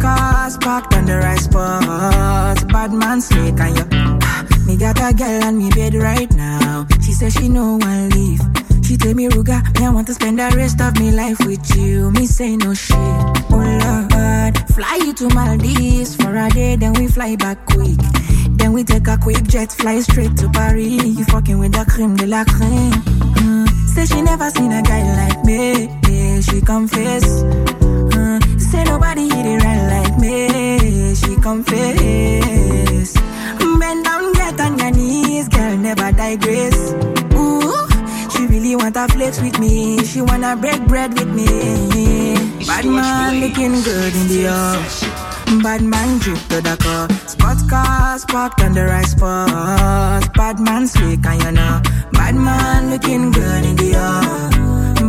[0.00, 2.66] Cars parked on the right spot.
[2.68, 3.84] Bad man slick and you.
[4.66, 6.86] Me got a girl on me bed right now.
[7.04, 8.40] She says she no one leave.
[8.84, 11.64] She tell me, Ruga, me I want to spend the rest of me life with
[11.76, 12.10] you.
[12.12, 12.96] Me say no shit.
[12.96, 17.98] Oh Lord, fly you to Maldives for a day, then we fly back quick.
[18.50, 21.04] Then we take a quick jet, fly straight to Paris.
[21.18, 22.92] You fucking with the creme de la creme.
[23.42, 23.68] Mm.
[23.94, 25.86] Say she never seen a guy like me.
[26.08, 27.42] Yeah, she confess.
[28.90, 31.14] Nobody hit it right like me.
[31.14, 33.10] She confess.
[33.80, 36.78] Bend down, get on your knees, girl, never digress.
[37.34, 37.88] Ooh,
[38.32, 40.04] she really wanna flex with me.
[40.04, 42.34] She wanna break bread with me.
[42.66, 45.00] Bad man looking good in the house.
[45.62, 47.08] Bad man drip to the car.
[47.26, 50.34] Spot cars parked on the right spot.
[50.34, 51.80] Bad man slick and you know.
[52.12, 54.59] Bad man looking good in the air.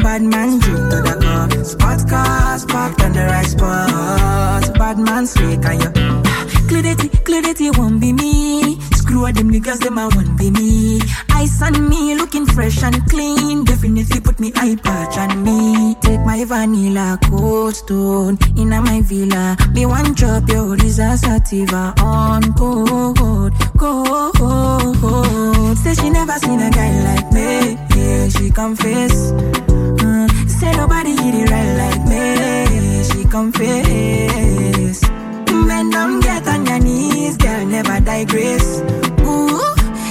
[0.03, 1.63] Bad man drip to the car.
[1.63, 4.73] Spot cars parked on the right spot.
[4.77, 5.91] Bad man slick and you.
[6.25, 8.79] Ah, clarity, clarity won't be me.
[9.13, 10.99] All them niggas, them I won't be me.
[11.31, 13.63] Ice on me, looking fresh and clean.
[13.63, 15.95] Definitely put me eye patch on me.
[16.01, 19.55] Take my vanilla cold stone in my villa.
[19.73, 25.77] Me one drop your disaster sativa on code, code.
[25.77, 27.77] Say she never seen a guy like me.
[27.95, 29.31] Yeah, she confess.
[29.31, 33.03] Uh, say nobody hit it right like me.
[33.03, 35.20] She confess.
[35.67, 38.81] Bend down, get on your knees, girl, never digress.
[39.21, 39.61] Ooh,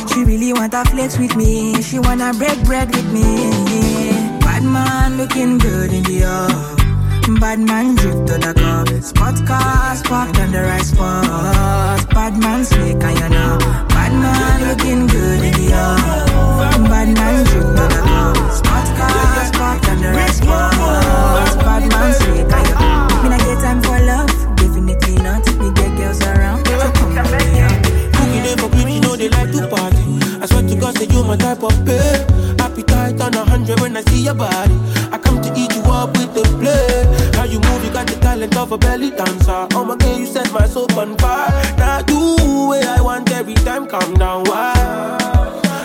[0.09, 1.80] she really wanna flex with me.
[1.82, 4.40] She wanna break bread with me.
[4.40, 6.80] Bad man looking good in the air.
[7.38, 8.86] Bad man drip to the car.
[9.03, 12.09] Spot cars parked on the right spot.
[12.11, 13.59] Bad man slick and you know.
[13.88, 15.96] Bad man looking good in the air.
[16.88, 18.34] Bad man drip to the car.
[18.51, 20.70] Spot cars parked on the right spot.
[31.01, 32.61] Say you my type of babe.
[32.61, 34.76] Appetite on a hundred when I see your body.
[35.12, 37.07] I come to eat you up with the play.
[37.36, 39.66] How you move, you got the talent of a belly dancer.
[39.72, 41.51] Oh my God, you set my soul on fire.
[41.78, 42.18] Now do
[42.68, 44.44] what I want every time, calm down.
[44.44, 44.74] Why?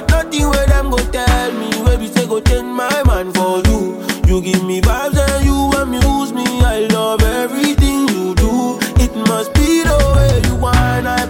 [0.09, 4.03] Nothing where them go tell me, where we say go change my mind for you.
[4.27, 6.45] You give me vibes and you amuse me.
[6.61, 8.77] I love everything you do.
[9.03, 11.07] It must be the way you want.
[11.07, 11.25] I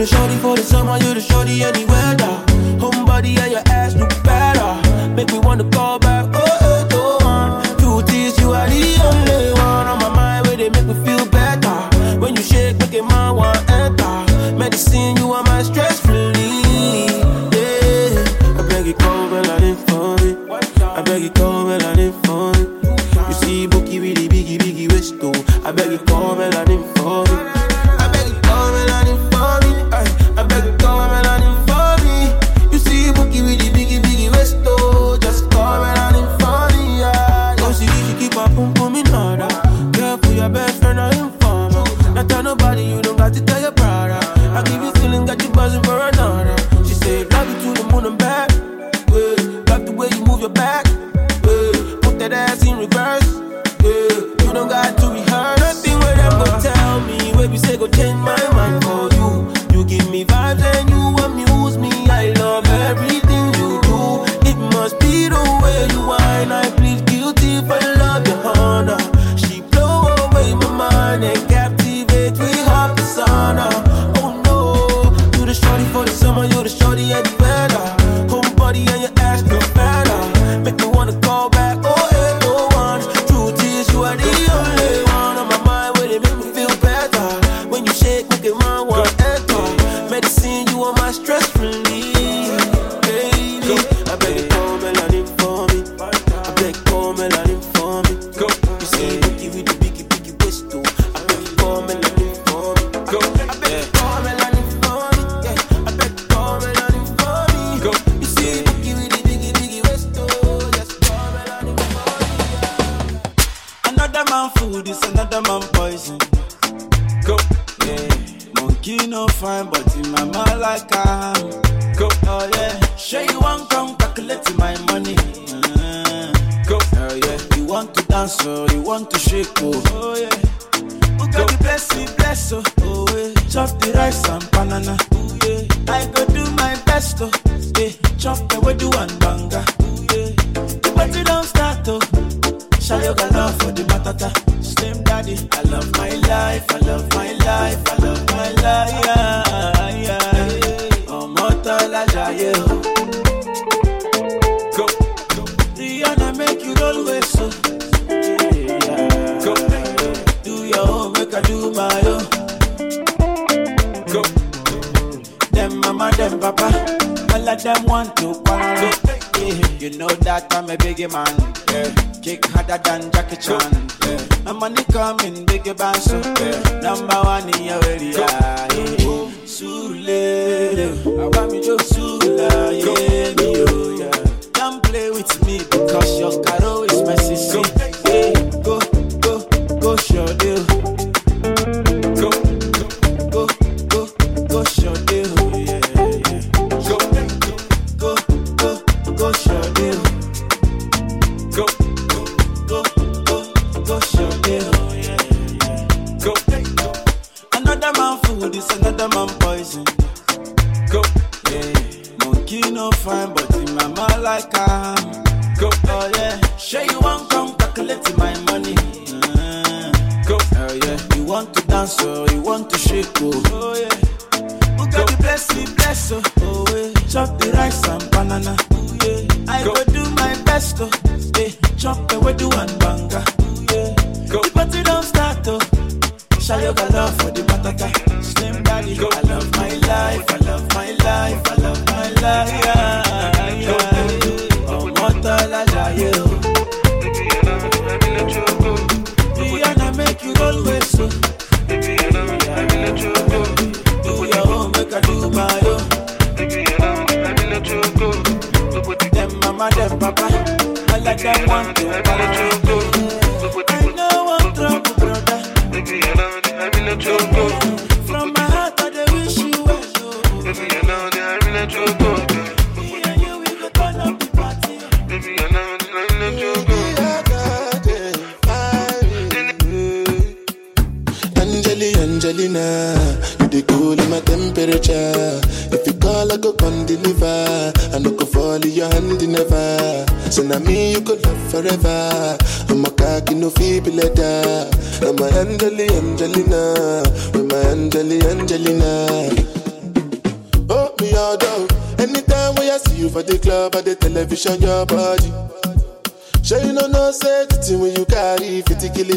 [0.00, 2.32] the shorty for the summer, you the shorty any weather.
[2.80, 4.70] Home body and your ass look better.
[5.14, 5.99] Make me wanna call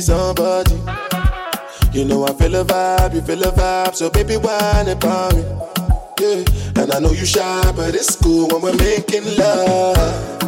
[0.03, 0.75] somebody.
[1.93, 5.43] You know I feel a vibe, you feel a vibe, so baby whine about me.
[6.19, 10.42] Yeah, and I know you shy, but it's cool when we're making love.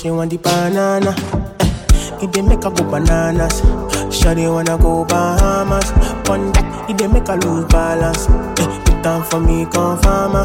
[0.00, 1.12] She want the banana.
[1.60, 3.60] Eh, it dey make her go bananas.
[4.08, 5.90] Shawty wanna go Bahamas.
[6.26, 8.26] One that it dey make her lose balance.
[8.60, 10.44] Eh, put down for me, come farmer.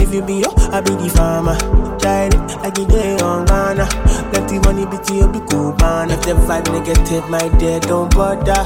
[0.00, 1.56] If you be yo, I be the farmer.
[1.98, 3.84] Tried it like it on Ghana.
[4.32, 6.10] Let the money be to you, be cool, man.
[6.10, 8.64] If the vibe negative, my dear, don't bother.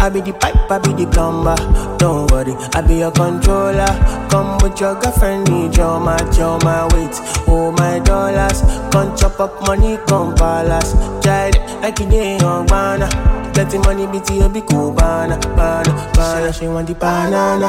[0.00, 1.54] I be the pipe, I be the plumber.
[1.98, 3.86] Don't worry, I be your controller.
[4.30, 7.14] Come with your girlfriend, need your match, your my weight,
[7.48, 8.62] oh my dollars.
[8.92, 10.94] Come chop up money, come palace.
[11.26, 13.08] It like it day on banana.
[13.54, 16.52] Let the money be to you, be cool, banana, banana, banana.
[16.52, 17.68] She want the banana.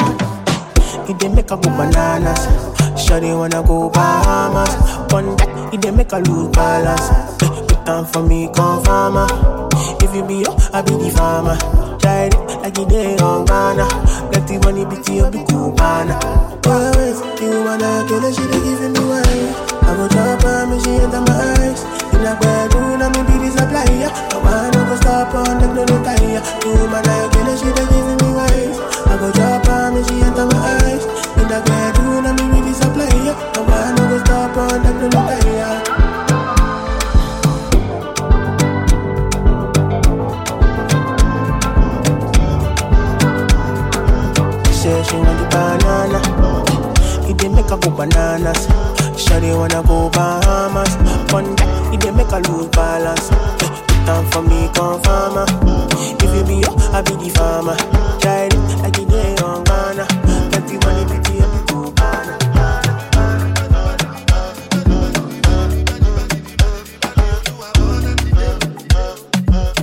[1.09, 2.39] It dey make her go bananas.
[2.95, 4.71] Shawty wanna go Bahamas.
[5.11, 7.09] One that it dey make her lose balance.
[7.67, 9.27] Put down for me, come farmer.
[10.01, 11.57] If you be yo, I be the farmer.
[12.01, 13.85] Tried it like it day on Ghana.
[14.33, 16.17] Let the money be to you, be cool, banana.
[16.65, 19.53] Always, you wanna kill her, she dey giving me wine.
[19.85, 21.81] I go drop her, me she enter my eyes.
[22.17, 24.09] In a bedroom, I me be the supplier.
[24.33, 26.41] No man no go stop on them, no no tire.
[26.65, 28.73] You I kill her, she dey giving me wine.
[29.05, 31.05] I go drop her, me she enter my eyes.
[31.37, 33.35] In a bedroom, I me be the supplier.
[33.53, 36.00] No man no go stop on them, no no
[47.31, 48.67] It dey make her go bananas.
[49.23, 50.91] Shawty wanna go Bahamas.
[51.33, 53.29] One that it dey make her lose balance.
[54.05, 55.45] Put for me, come farmer.
[56.23, 57.75] If you be up, I be the farmer.
[58.19, 60.05] Tried it like it day on Ghana.
[60.51, 62.37] Let the money be to you, be cool, banana.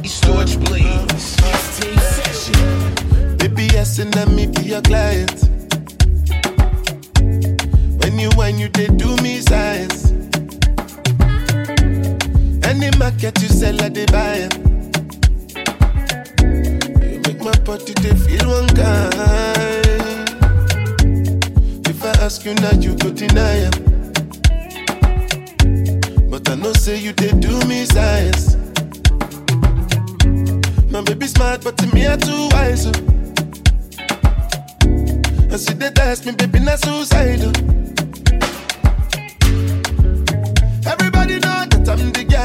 [0.04, 1.36] Storage Blaze.
[1.42, 3.38] Mixtape.
[3.38, 5.48] Baby, yes, and let me be your client.
[8.18, 10.10] You when you they do me science.
[12.64, 14.48] Any market you sell, I they buy.
[17.00, 20.28] You make my body they feel one kind.
[21.86, 23.72] If I ask you now, you go deny 'em.
[26.28, 28.56] But I know say you they do me science.
[30.90, 32.86] My baby smart, but to me I too wise.
[32.86, 32.92] oh.
[35.52, 37.52] I see they test me, baby, not suicidal.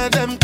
[0.10, 0.43] Them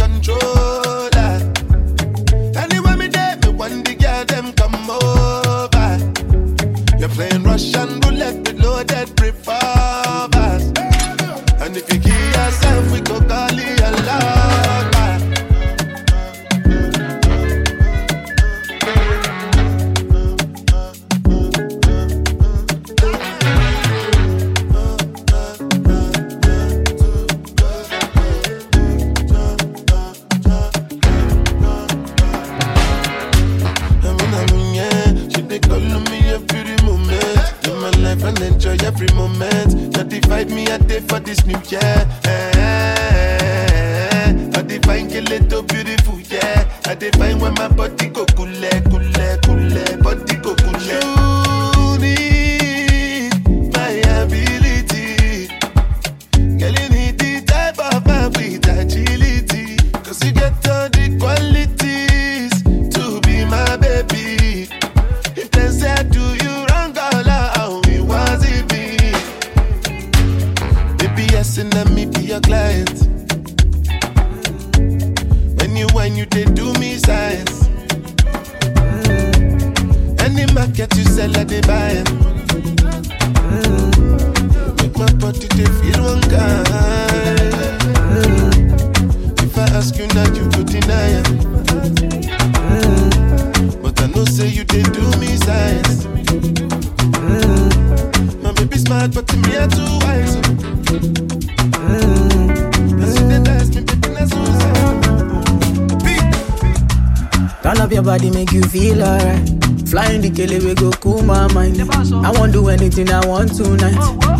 [110.39, 111.81] kele we go cool my mind.
[111.81, 113.99] I won't do anything I want tonight.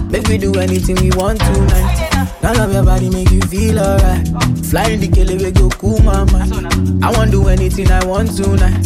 [0.09, 2.31] Make we do anything we want tonight.
[2.41, 4.25] Turn up your body, make you feel alright.
[4.71, 7.03] Flying the kele we go cool my mind.
[7.03, 8.79] I won't do anything I want tonight.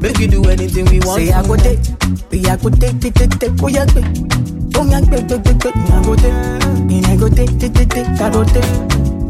[0.00, 1.18] Make you do anything we want.
[1.20, 1.80] Say I go take,
[2.30, 4.06] be I go take, take, take, take, oh yeah, take.
[4.78, 6.38] Oh yeah, take, take, take, take, I go take.
[6.94, 8.70] And I go take, take, take, take, I go take.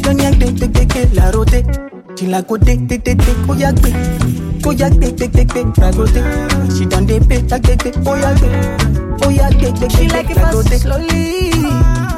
[0.05, 1.65] Don't yeah, take, take, take, take, la rote.
[2.19, 4.40] She like go take, take, take, take, oh yeah, take.
[4.71, 5.51] Oh yeah, take, take,
[5.81, 6.71] I go take.
[6.79, 9.27] She done dey pay, take, take, take, oh yeah, take.
[9.27, 11.51] Oh yeah, take, take, She like it fast slowly.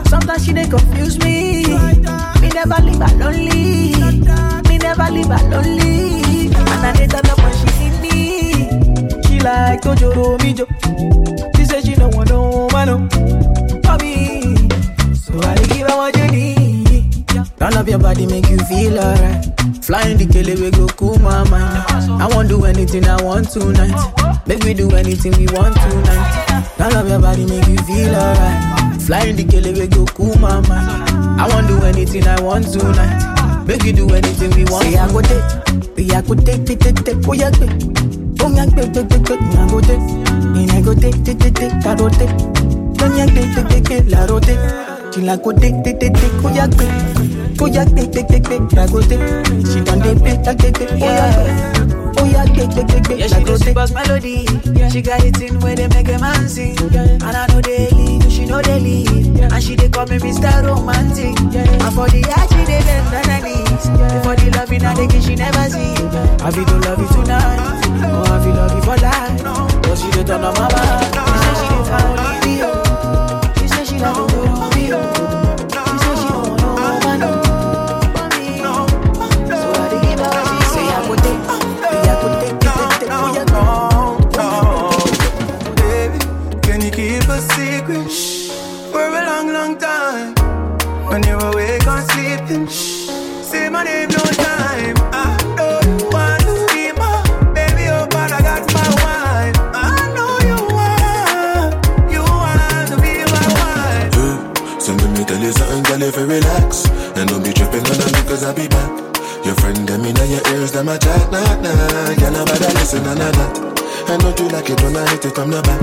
[0.04, 1.64] Sometimes she dey confuse me.
[2.42, 3.94] Me never leave her lonely.
[4.68, 6.52] Me never leave her lonely.
[6.52, 9.22] And I turn up when she need me.
[9.22, 10.66] She like Tojoro Mijo.
[11.56, 13.08] She say she don't want no man no.
[13.80, 14.68] for me.
[15.14, 17.32] So I give her what you need.
[17.62, 19.51] Up your body, make you feel alright.
[19.82, 21.84] Flying the kele we go cool my mind.
[22.22, 23.98] I won't do anything I want tonight.
[24.46, 26.66] Make we do anything we want tonight.
[26.78, 29.02] Turn up your body, make you feel alright.
[29.02, 31.40] Flying the kele we go cool my mind.
[31.40, 33.66] I won't do anything I want tonight.
[33.66, 34.84] Make you do anything we want.
[34.84, 37.70] Say I go take, be I go take, take, take, take, oh yeah, take.
[38.72, 39.98] Take, take, take, take, I go take.
[40.00, 42.30] I go take, take, take, take, I go take.
[42.98, 45.14] Don't yeah, take, take, take, take, la rote.
[45.14, 47.31] She like go take, take, take, take, oh yeah, take.
[47.62, 49.22] Oh yeah, take, take, take, take, I go take.
[49.70, 52.18] She done dey take, take, take, oh yeah, take.
[52.18, 53.74] Oh yeah, take, take, take, take, Yeah, I she take.
[53.74, 54.46] boss melody.
[54.90, 56.76] She got it in where they make a man sing.
[56.78, 59.40] And I know they leave, she know they leave.
[59.40, 60.50] And she they call me Mr.
[60.66, 61.38] Romantic.
[61.38, 63.84] And for the art, she they bend on her knees.
[64.26, 65.94] For the love in her, she never see.
[66.44, 67.80] I feel to love you tonight.
[68.10, 69.82] Oh, I feel love you for life.
[69.84, 71.14] Cause she dey turn on my mind.
[71.14, 72.54] She say she dey find only
[110.72, 112.14] ears, them a chat, nah, nah.
[112.14, 113.72] Girl, nobody listen, nah, nah, nah.
[114.08, 115.80] I know you like it when I hit it from the back?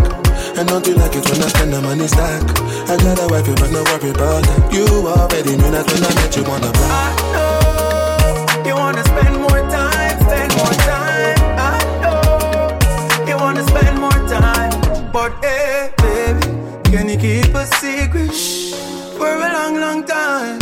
[0.58, 2.44] I know you like it when I spend the money stack?
[2.90, 4.74] I got a wife, but no worry about that.
[4.74, 6.92] You already knew that when I met you on the block.
[6.92, 11.40] I know You wanna spend more time, spend more time.
[11.58, 16.46] I know you wanna spend more time, but hey, baby,
[16.92, 18.32] can you keep a secret?
[18.34, 18.74] Shh,
[19.18, 20.60] for a long, long time?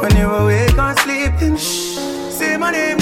[0.00, 1.96] When you're awake or sleeping, Shh,
[2.36, 3.01] say my name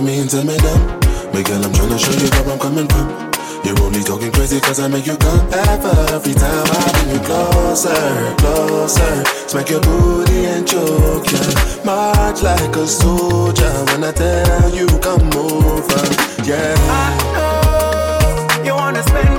[0.00, 0.82] not mean tell me dumb.
[1.34, 3.30] Me girl, I'm tryna show you where I'm coming from.
[3.64, 7.20] You're only talking crazy cause I make you come ever Every time I bring you
[7.20, 14.74] closer, closer Smack your booty and choke ya March like a soldier When I tell
[14.74, 16.02] you come over,
[16.48, 19.29] yeah I know You wanna spend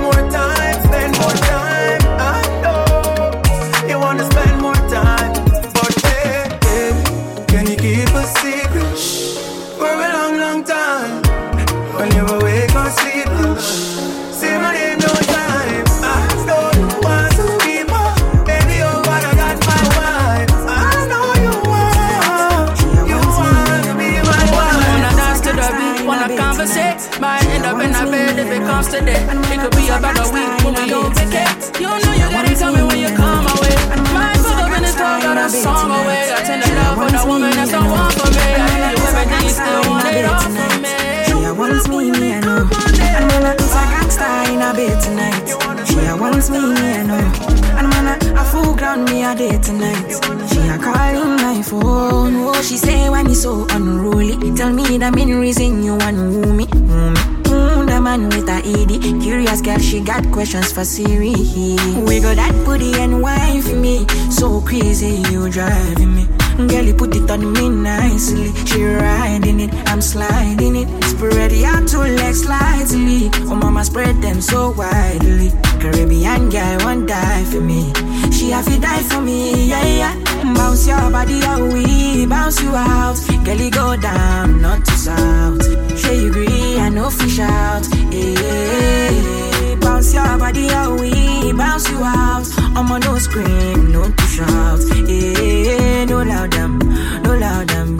[37.22, 38.38] a woman that's the one for me.
[38.38, 40.90] I you everything, you still want it all from me.
[41.26, 42.66] She a wants me, me I know.
[42.66, 45.86] And man a is a gangster in a bed tonight.
[45.86, 47.22] She a wants me, me I know.
[47.78, 50.18] And man a, a full ground me a day tonight.
[50.50, 52.34] She a calling my phone.
[52.42, 54.36] Oh, she say when it's so unruly.
[54.56, 56.66] Tell me the main reason you want woo me.
[56.72, 57.22] Woo me.
[57.52, 59.22] Mm, the man with a ED.
[59.22, 61.34] Curious girl, she got questions for Siri.
[62.02, 63.22] Wiggle that booty and
[63.62, 64.06] for me.
[64.30, 66.41] So crazy, you driving me.
[66.68, 68.52] Girl, you put it on me nicely.
[68.66, 70.88] She riding it, I'm sliding it.
[71.04, 73.30] Spread your two legs slightly.
[73.50, 75.50] Oh, mama, spread them so widely.
[75.80, 77.92] Caribbean girl won't die for me.
[78.32, 80.54] She have to die for me, yeah, yeah.
[80.54, 83.16] Bounce your body, oh, we bounce you out.
[83.44, 85.98] Girlie go down, not to south.
[85.98, 87.86] Sure you agree, I know fish out.
[88.10, 92.61] Hey, bounce your body out, we bounce you out.
[92.74, 94.80] I'm on no scream, no to shout.
[95.06, 96.78] Hey, no loud them,
[97.22, 97.98] no loud them.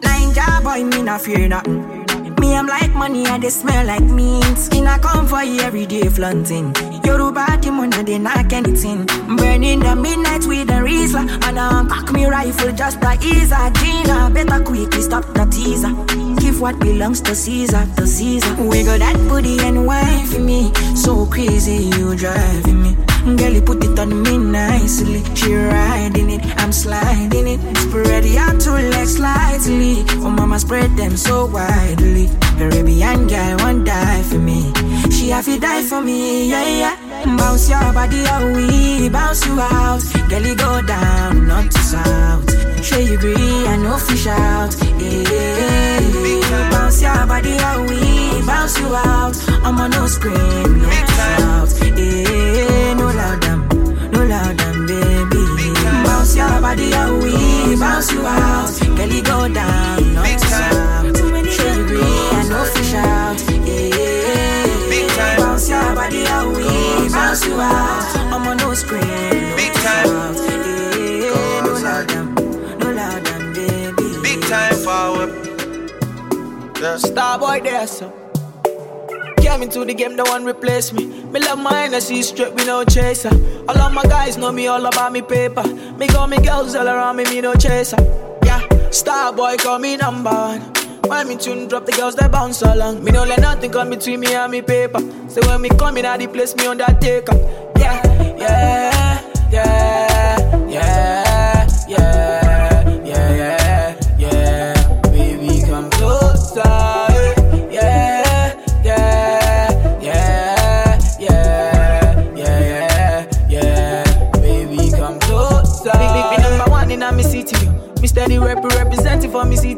[0.00, 2.02] Ninja boy, me not fear nothing.
[2.40, 4.56] Me, I'm like money and they smell like meat.
[4.56, 6.74] Skin I come for you every day flaunting.
[7.04, 9.06] Yoruba money they knock anything.
[9.36, 11.28] Burning the midnight with a Riesler.
[11.46, 14.28] And I'm cock me rifle just to ease a Gina.
[14.34, 15.92] Better quickly stop the teaser.
[16.40, 18.54] Give what belongs to Caesar, to Caesar.
[18.58, 20.72] Wiggle that booty and wine for me.
[20.96, 22.96] So crazy, you driving me.
[23.24, 25.22] Girl, you put it on me nicely.
[25.34, 27.60] She riding it, I'm sliding it.
[27.78, 30.04] Spread your two legs slightly.
[30.24, 32.28] Oh, mama, spread them so widely.
[32.58, 34.72] Caribbean girl won't die for me.
[35.10, 36.96] She have to die for me, yeah, yeah.
[37.36, 40.02] Bounce your body out, we bounce you out.
[40.28, 42.84] Girl, you go down, not to south.
[42.84, 44.74] Sure you agree, I know fish out.
[44.98, 46.70] Yeah.
[46.70, 49.36] Bounce your body out, we bounce you out.
[49.64, 51.70] I'm on no scream, no shout.
[51.96, 52.41] Yeah,
[56.52, 58.96] Bounce your body out, we bounce you out.
[58.96, 61.16] Girl, you go down, not to south.
[61.52, 63.40] Sure you agree, I know fish out.
[63.66, 65.36] Yeah.
[65.38, 68.16] Bounce your body out, we bounce you out.
[68.32, 70.06] I'm on no scream, no Big time.
[70.06, 70.36] shout.
[70.36, 72.34] Yeah, no loud them,
[72.78, 74.22] no loud them, baby.
[74.22, 75.30] Big time forward.
[76.80, 76.96] Yeah.
[76.98, 78.12] Starboy there, so.
[79.52, 81.04] Came into the game, the one replace me.
[81.04, 83.28] Me love my energy straight, we no chaser.
[83.68, 85.62] All of my guys know me all about me paper.
[85.98, 87.98] Me got me girls all around me, me no chaser.
[88.46, 90.60] Yeah, star boy call me number one.
[91.06, 93.04] When me tune drop, the girls they bounce along.
[93.04, 95.00] Me no let nothing come between me and me paper.
[95.28, 97.36] So when me come in, the place me on that undertaker.
[97.76, 100.01] Yeah, yeah, yeah,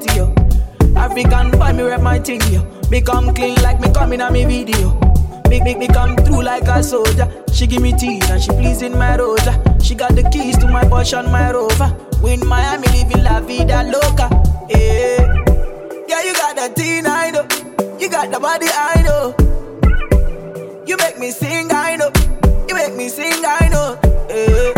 [0.00, 0.34] city, yo.
[0.96, 2.62] African boy, me rep my thing, yo.
[2.90, 4.98] Me come clean like me coming on me video.
[5.48, 7.30] Make, make me come through like a soldier.
[7.52, 9.62] She give me tea and she pleasing my rosa.
[9.82, 11.94] She got the keys to my Porsche my Rover.
[12.22, 14.28] Win Miami, living la vida loca.
[14.70, 15.44] Yeah,
[16.08, 17.46] yeah, you got the teen, I know.
[17.98, 19.34] You got the body, I know.
[20.86, 22.10] You make me sing, I know.
[22.68, 23.98] You make me sing, I know.
[24.28, 24.72] Yeah,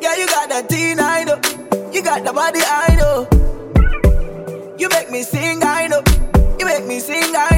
[0.00, 1.40] yeah, you got the teen, I know.
[1.92, 3.37] You got the body, I know.
[5.08, 6.02] Make me sing, I know.
[6.58, 7.57] You make me sing, I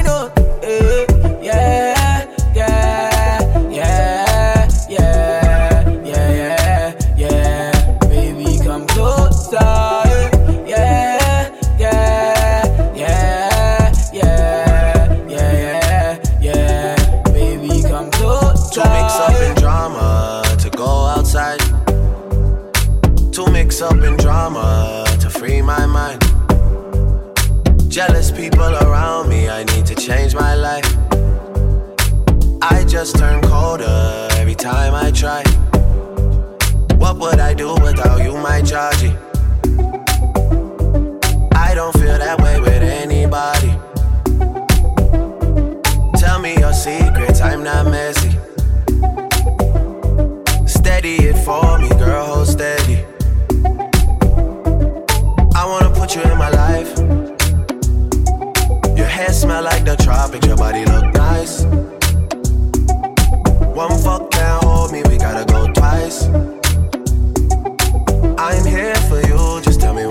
[37.21, 39.15] What I do without you, my Georgie?
[41.53, 43.69] I don't feel that way with anybody.
[46.19, 48.31] Tell me your secrets, I'm not messy.
[50.65, 53.05] Steady it for me, girl, hold steady.
[55.53, 56.97] I wanna put you in my life.
[58.97, 61.65] Your hair smell like the tropics, your body look nice.
[63.75, 66.27] One fuck can't hold me, we gotta go twice.
[68.43, 70.10] I'm here for you, just tell me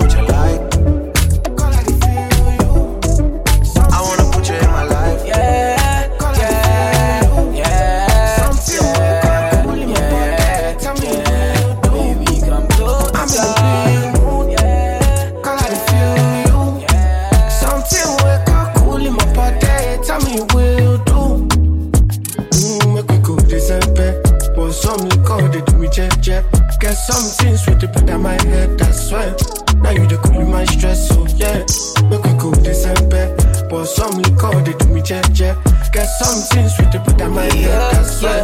[30.65, 31.65] stressful, oh, yeah.
[32.09, 33.35] Make we go December.
[33.69, 35.57] But some liquor, they do me check, check.
[35.93, 38.40] Get some things with the put on my head, that's why.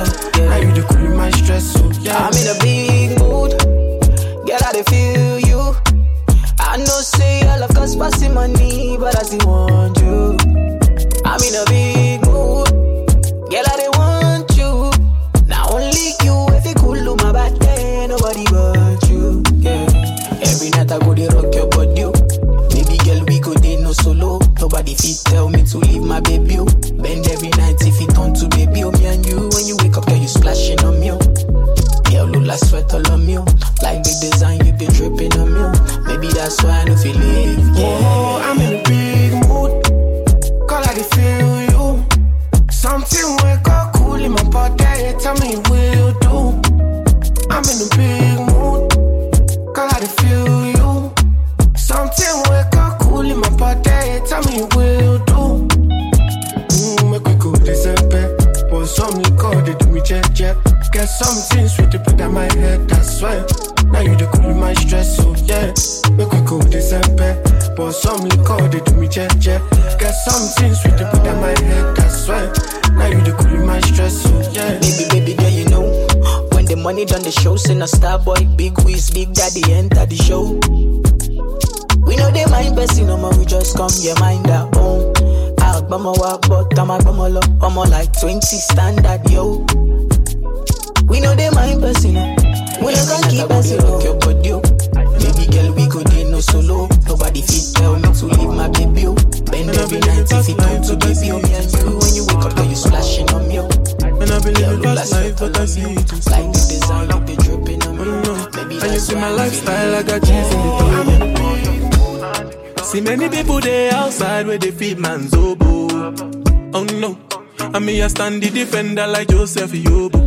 [118.17, 120.25] Stand the defender like Joseph Yobo.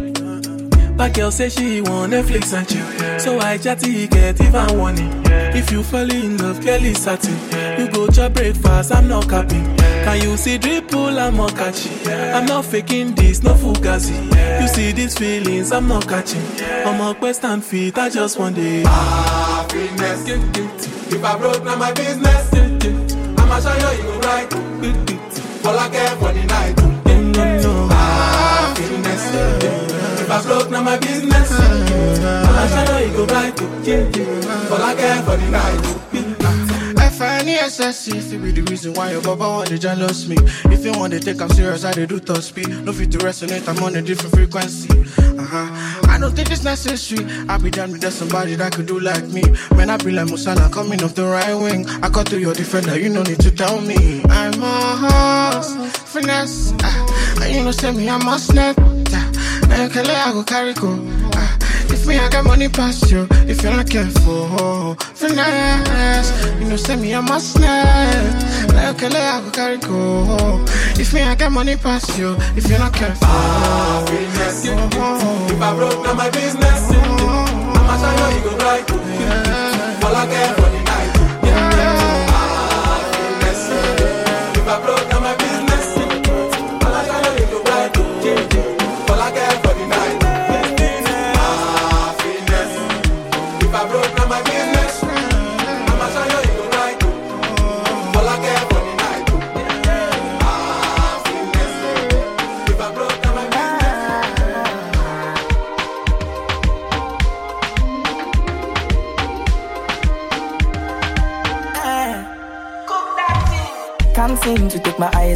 [0.97, 5.11] But girl say she want Netflix and chill, so I chatty get even warning.
[5.59, 7.35] If you fall in love, girl is satin.
[7.81, 9.65] You go to breakfast, I'm not capping.
[10.05, 11.19] Can you see dripple?
[11.19, 11.93] I'm not catching.
[12.09, 14.15] I'm not faking this, no fugazi.
[14.61, 16.45] You see these feelings, I'm not catching.
[16.87, 18.87] I'm a quest and feet, I just want it.
[18.87, 20.29] Happiness.
[21.13, 22.53] If I broke, now my business.
[22.55, 25.67] I'ma show you, you go right.
[25.67, 26.90] All I care for the night.
[29.33, 31.49] If I broke, now my business.
[31.51, 33.61] Show you, you go right.
[34.71, 36.99] All I care for the night.
[36.99, 37.55] I find the
[38.33, 40.37] it be the reason why your baba want to jealous me.
[40.67, 42.69] If you want to take I'm serious, I dey do top speed.
[42.85, 44.89] No fit to resonate, I'm on a different frequency.
[44.91, 46.00] Uh-huh.
[46.00, 47.25] I don't think it's necessary.
[47.49, 49.43] I be done with that somebody that could do like me.
[49.75, 51.89] Man, I be like Musala coming off the right wing.
[52.03, 54.23] I cut to your defender, you no need to tell me.
[54.29, 55.75] I'm a horse,
[56.13, 56.73] finesse.
[56.83, 58.79] Uh, and you know, say me, I'm a snap.
[58.79, 58.83] Uh,
[59.69, 61.20] now you can let I go carry go.
[61.93, 63.27] If me, I got money past you.
[63.49, 66.31] If you're not careful, finesse.
[66.61, 68.71] You know, say me, I'm a snap.
[68.73, 70.65] Now you can let go carry go.
[70.99, 72.37] If me, I got money past you.
[72.57, 74.67] If you're not careful, ah, Happiness.
[74.69, 75.55] Oh, oh, oh.
[75.55, 76.91] If I broke, now my business.
[76.91, 78.91] I'ma show you, you go right.
[80.05, 80.70] All I care for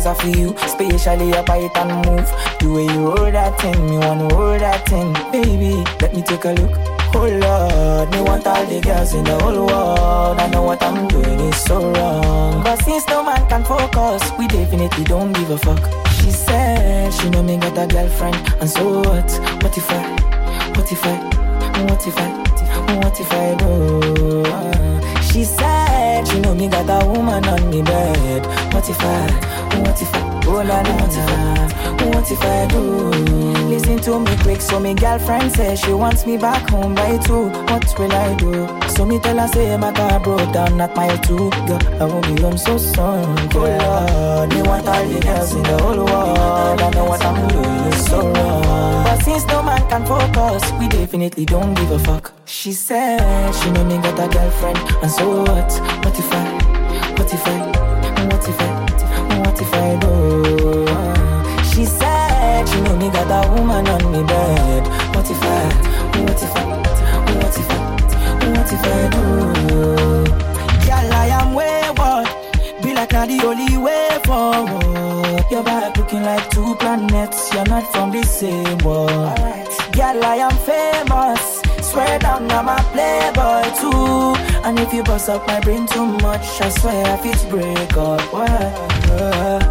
[0.05, 2.29] eyes off you, especially your bite and move.
[2.61, 5.85] The way you hold that thing, me wanna hold that thing, baby.
[6.01, 6.73] Let me take a look.
[7.15, 10.39] Oh Lord, me want all the girls in the whole world.
[10.39, 14.47] I know what I'm doing is so wrong, but since no man can focus, we
[14.49, 15.85] definitely don't give a fuck.
[16.21, 19.31] She said she know me got a girlfriend, and so what?
[19.63, 20.03] What if I?
[20.77, 21.17] What if I?
[21.85, 22.29] What if I?
[22.97, 25.23] What if I do?
[25.23, 25.84] She said
[26.23, 28.47] she know me got a woman on me bed.
[28.73, 29.81] What if I?
[29.81, 30.34] What if I?
[30.47, 31.75] Oh what if I?
[32.05, 33.45] What if I do?
[33.69, 37.49] Listen to me quick, so me girlfriend says she wants me back home by two.
[37.49, 38.69] What will I do?
[38.91, 41.51] So me tell her say my car broke down at mile two.
[41.67, 43.49] Girl, I won't be home so soon.
[43.49, 46.81] Girl, Lord, me want all the girls in the whole world.
[46.81, 49.05] I know what I'm doing so wrong.
[49.05, 52.33] But since no man can focus, we definitely don't give a fuck.
[52.45, 55.73] She said she know me got a girlfriend, and so what?
[56.05, 57.15] What if I?
[57.17, 58.27] What if I?
[58.27, 58.74] What if I?
[59.55, 60.11] What if I do?
[61.71, 64.83] She said she know me got a woman on me bed.
[65.15, 65.71] What if I?
[66.19, 66.65] What if I?
[67.39, 67.79] What if I?
[68.51, 69.25] What if I do?
[70.85, 72.83] Girl, I am wayward.
[72.83, 75.45] Be like not the only way forward.
[75.53, 77.55] Your back looking like two planets.
[77.55, 79.39] You're not from the same world.
[79.93, 81.63] Girl, I am famous.
[81.93, 84.54] Swear down, I'm a playboy too.
[84.65, 88.21] And if you bust up my brain too much, I swear if it's break up.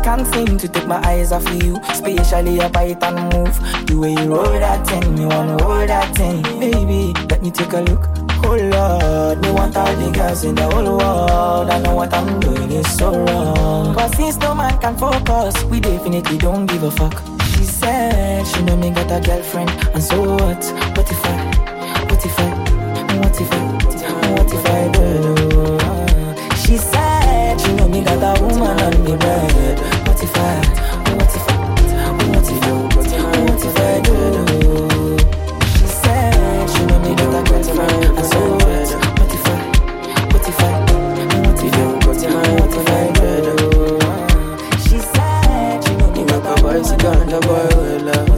[0.03, 3.59] Can't seem to take my eyes off of you, especially your bite and move.
[3.87, 7.13] The way you roll that thing, me wanna hold that thing, baby.
[7.27, 8.07] Let me take a look.
[8.45, 11.69] Oh Lord, me want all the girls in the whole world.
[11.71, 13.95] I know what I'm doing is so wrong.
[13.95, 17.19] But since no man can focus, we definitely don't give a fuck.
[17.55, 20.63] She said she know me got a girlfriend, and so what?
[20.95, 22.05] What if I?
[22.09, 23.17] What if I?
[23.17, 23.72] What if I?
[24.33, 25.03] What if I do?
[26.57, 29.79] She said she know me got a woman on the bed.
[30.07, 30.39] What if I?
[31.17, 31.55] What if I?
[32.33, 32.75] What if I?
[32.95, 34.17] What if I do?
[35.77, 38.89] She said she know me got a girlfriend, and so what?
[39.19, 39.57] What if I?
[40.33, 40.71] What if I?
[40.89, 41.97] What if I?
[41.99, 42.45] What if I?
[42.59, 43.27] What if I do?
[44.83, 48.33] She said she know me got a boy, she got the boy well uh.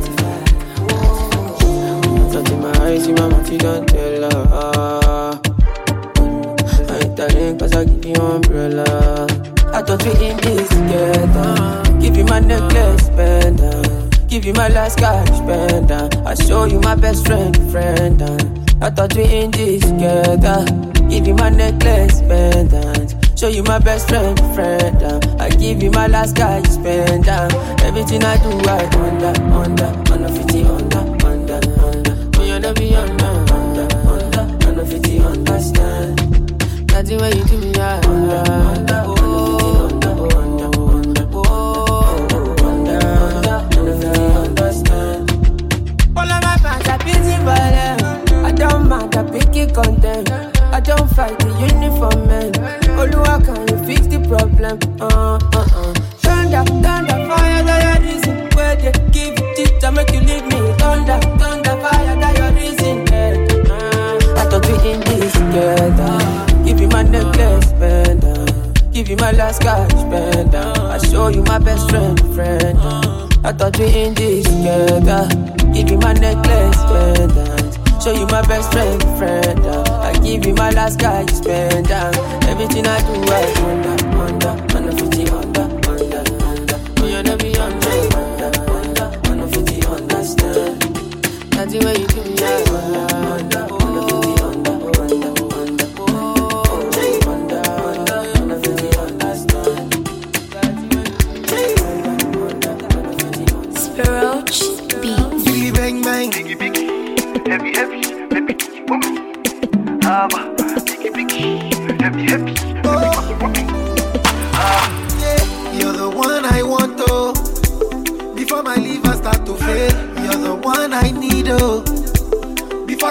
[2.33, 4.61] Not in my eyes, see my mouth, you can't tell her ah.
[4.75, 5.04] I ain't
[7.53, 9.27] cause I give you umbrella
[9.73, 14.97] I thought we in this together Give you my necklace, pendant Give you my last
[14.97, 18.21] cash, pendant I show you my best friend, friend.
[18.81, 20.65] I thought we in this together
[21.09, 25.03] Give you my necklace, pendant Show you my best friend, friend.
[25.03, 25.19] Uh.
[25.39, 27.27] I give you my last guy, you spend.
[27.27, 32.15] Everything I do, I under, under, under 50, under, under, under.
[32.39, 33.14] Never under, under,
[38.07, 38.39] under,
[38.71, 39.03] under,
[40.37, 40.69] under
[43.75, 45.29] 50, understand.
[46.15, 48.01] All of my fans are busy violent.
[48.43, 48.51] I
[50.79, 52.53] don't fight the uniform man.
[52.95, 54.79] Oluwa, can you fix the problem?
[55.01, 55.93] Uh, uh, uh.
[56.23, 57.17] Thunder, thunder,
[59.81, 60.59] that you me.
[60.79, 62.05] Thunder, thunder, that.
[65.55, 65.55] Yeah.
[65.55, 66.24] Together.
[68.95, 70.55] Give you my last cash, pendant.
[70.55, 72.79] I show you my best friend, friend.
[73.43, 75.27] I thought we in this together.
[75.73, 77.75] Give you my necklace, pendant.
[78.01, 79.59] Show you my best friend, friend.
[79.67, 81.91] I give you my last you spend.
[82.47, 86.77] Everything I do, I under, under, under 50, under, under, under.
[87.01, 90.95] When you never be under, under, under, under 50, understand.
[91.51, 92.07] Nothing when you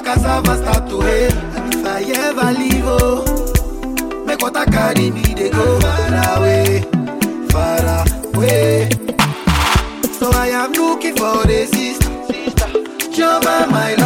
[0.04, 1.32] cassava start to hail,
[1.72, 6.82] if I ever leave, oh, make water carry me, they go far away,
[7.48, 8.90] far away.
[10.18, 12.10] So I am looking for a sister,
[13.16, 14.03] Jova, my lover,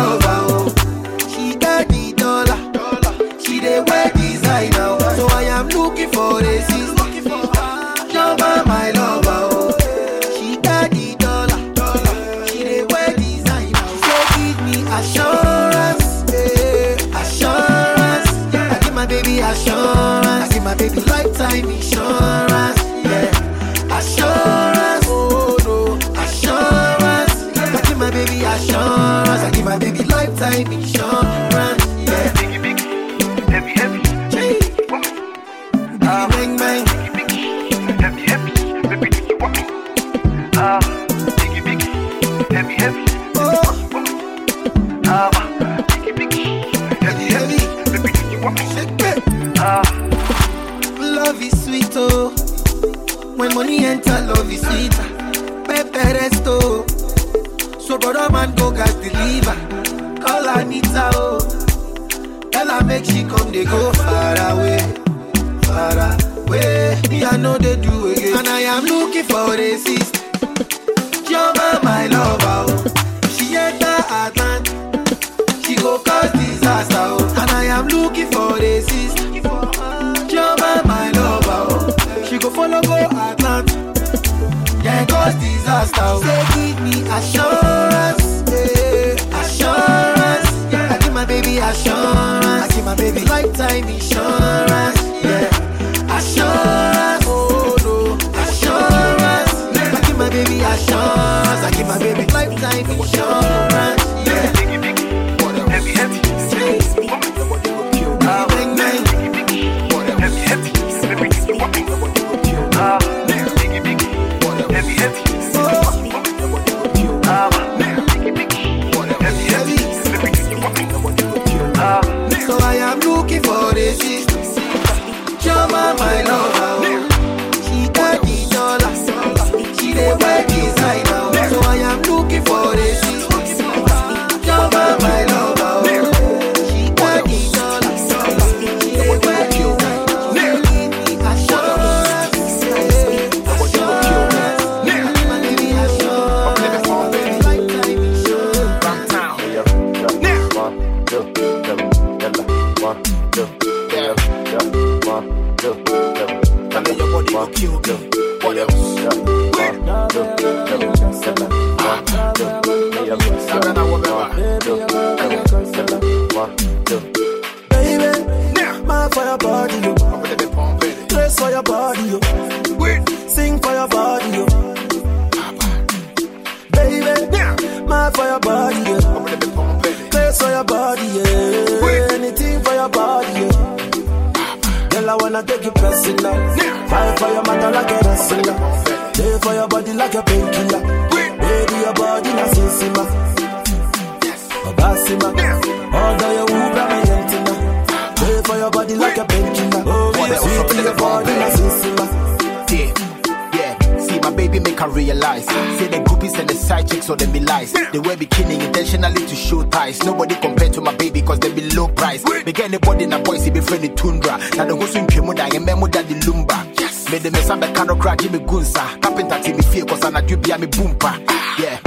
[218.38, 219.00] me gunsa.
[219.00, 221.18] Carpenter ti me fear cause I na do be a me boompa.
[221.58, 221.78] Yeah.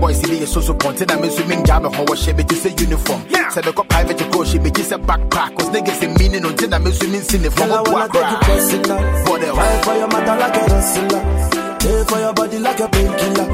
[0.00, 2.54] Boys see the so so ponte na me swimming jam ho wa she be to
[2.54, 3.24] say uniform.
[3.28, 3.48] Yeah.
[3.50, 6.68] Say be ko private go she be just a backpack cause niggas say meaning until
[6.68, 8.98] na me swimming sin from Girl, I a wanna take you personal.
[9.26, 9.58] What else?
[9.58, 11.78] Fight for your mother like a wrestler.
[11.78, 13.51] Play for your body like a painkiller.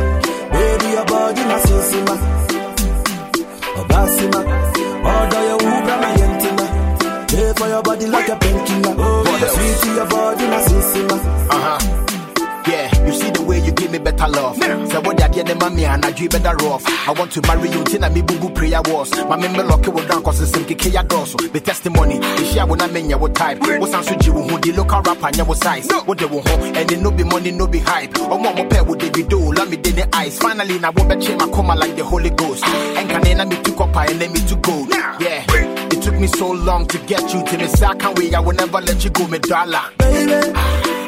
[16.21, 16.85] I better off.
[17.09, 19.11] I want to marry you till I me boo boo prayer was.
[19.27, 21.37] My member lock it down cause it's some kiki ya doso.
[21.53, 23.61] The testimony, the share when I mean your type.
[23.61, 25.89] What's on suji who the local rapper your size.
[26.07, 28.13] What they will home and it no be money, no be hype.
[28.17, 30.39] Oh, or more pair with the do, let me in the eyes.
[30.39, 32.65] Finally, now won't be my coma like the Holy Ghost.
[32.67, 34.87] And can I me to copper and let me to go.
[35.21, 35.45] Yeah.
[35.51, 38.35] It took me so long to get you to me, I can't wait.
[38.35, 39.83] I will never let you go, me dollar.
[39.99, 40.53] Baby,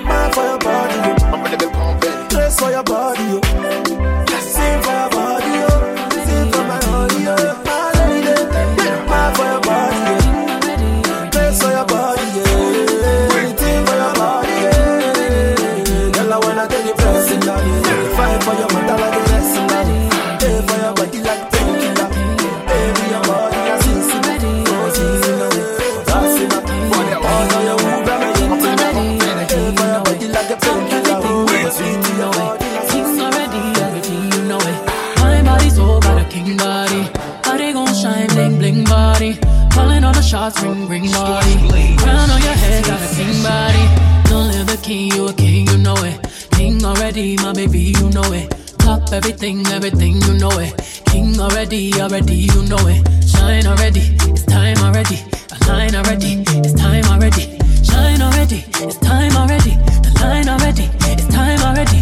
[0.05, 0.95] mad for your body.
[1.25, 2.29] I'm gonna be pumping.
[2.29, 3.41] Dress for your body,
[40.91, 41.97] ring body.
[41.99, 43.85] Crown on your head, got a king body.
[44.29, 46.19] Don't live the king, you a king, you know it.
[46.51, 48.51] King already, my baby, you know it.
[48.79, 50.75] Top everything, everything, you know it.
[51.07, 53.01] King already, already, you know it.
[53.25, 55.19] Shine already, it's time already.
[55.63, 57.59] Align already, it's time already.
[57.85, 59.75] Shine already, it's time already.
[60.05, 62.01] The line already, it's time already.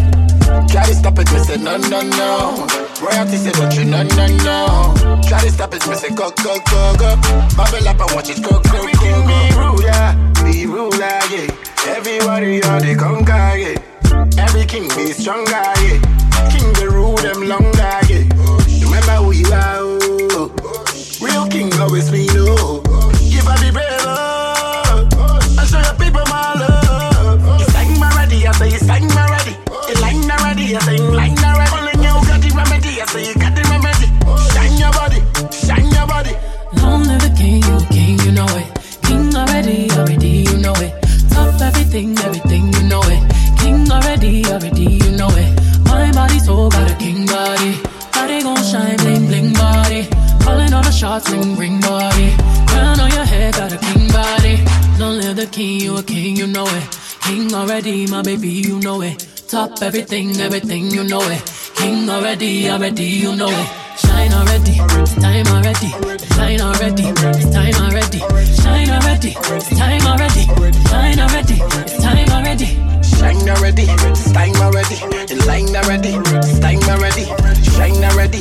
[0.69, 2.67] To stop it, me say no, no, no.
[3.03, 4.98] Royalty say don't you, no, no, no.
[5.29, 7.17] Try to stop it, me say go, go, go, go.
[7.57, 9.27] Bubble up and watch it go, go, go, go.
[9.29, 11.53] Be ruler, be ruler, yeah.
[11.87, 14.43] Everybody are the conquer, yeah.
[14.43, 16.01] Every king be stronger, yeah.
[16.49, 17.78] King the rule them longer,
[59.79, 61.41] Top everything, everything, you know it.
[61.77, 63.69] King already, already, you know it.
[63.97, 65.91] Shine already, it's time already.
[66.35, 68.19] Shine already, it's time already.
[68.59, 70.47] Shine already, it's time already.
[70.91, 71.55] Shine already,
[71.87, 72.67] it's time already.
[73.07, 74.97] Shine already, it's time already.
[75.31, 77.25] The line already, it's time already.
[77.71, 78.41] Shine already,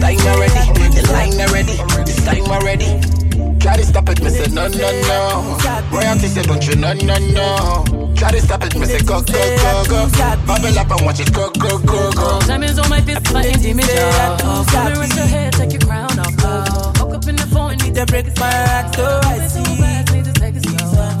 [0.00, 0.64] time already.
[0.88, 1.76] The line already,
[2.08, 3.27] it's time already.
[3.60, 5.58] Try to stop it, me say no, no, no.
[5.90, 8.14] Royalty say don't you, no, no, no.
[8.16, 10.08] Try to stop it, me say go, go, go, go.
[10.46, 12.40] Bubble up and watch it go, go, go, go.
[12.46, 14.40] Diamonds on my fist, my job.
[14.68, 16.34] Come and rest your head, take your crown off.
[16.40, 16.92] Oh.
[17.00, 20.14] Woke up in the phone, need to break my heart, so I see.
[20.14, 21.16] Need to take it slow.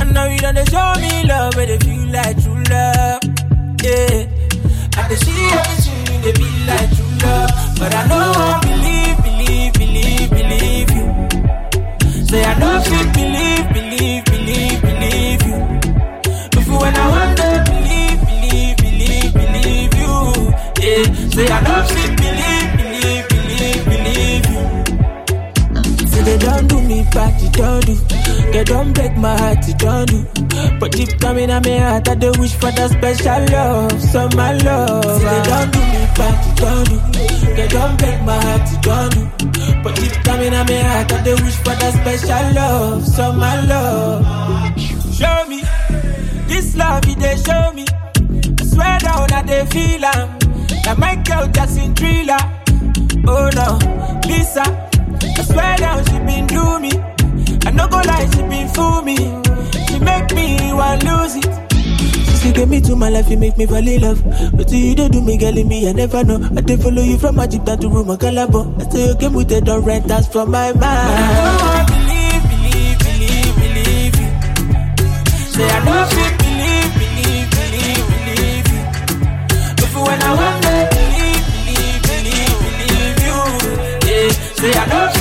[0.00, 3.20] I know you done they show me love, but it feel like true love.
[3.82, 4.26] Yeah.
[4.94, 7.50] I can see everything they be like true love.
[7.78, 8.91] But I know I believe,
[12.32, 15.58] Say I don't fit believe, believe, believe, believe you.
[16.58, 20.14] If you when I want to believe, believe, believe, believe you.
[20.80, 21.04] Yeah.
[21.34, 24.62] Say I don't fit believe, believe, believe, believe you.
[26.08, 27.94] Say they don't do me bad, they don't do.
[28.52, 30.24] They don't break my heart, they don't do.
[30.80, 34.52] But deep down in my heart, I do wish for that special love, so my
[34.54, 35.04] love.
[35.04, 36.98] Say they don't do me bad, they don't do.
[37.56, 39.51] They don't break my heart, they don't do.
[39.82, 43.60] But deep down in my heart, I do wish for that special love, so my
[43.66, 44.24] love.
[45.12, 45.62] Show me
[46.46, 47.84] this love, they show me.
[48.60, 50.38] I swear down that they feel um, am.
[50.84, 52.38] That Michael Jackson thriller.
[53.26, 53.78] Oh no,
[54.28, 54.62] Lisa.
[55.38, 56.92] I swear down she been do me.
[57.66, 59.16] I no go lie, she been fool me.
[59.88, 61.61] She make me want lose it.
[62.42, 64.20] She get me to my life, you make me fall in love.
[64.56, 66.40] But you don't do me, girl, in me, I never know.
[66.56, 68.80] I did follow you from Magic down to room, a calabo.
[68.80, 70.82] I say you came with the don't rent, that's from my mind.
[70.82, 74.30] Oh, I believe, believe, believe, believe you.
[75.54, 78.82] Say I don't feel believe, believe, believe, believe you.
[79.78, 83.38] But when I want to believe, believe, believe, believe you.
[84.10, 85.11] Yeah, say I don't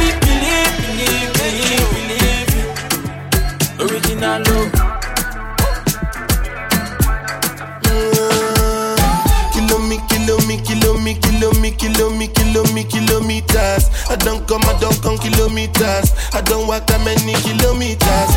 [12.83, 13.89] me, kilometers.
[14.09, 16.13] I don't come, I don't come kilometers.
[16.33, 18.31] I don't walk that many kilometers.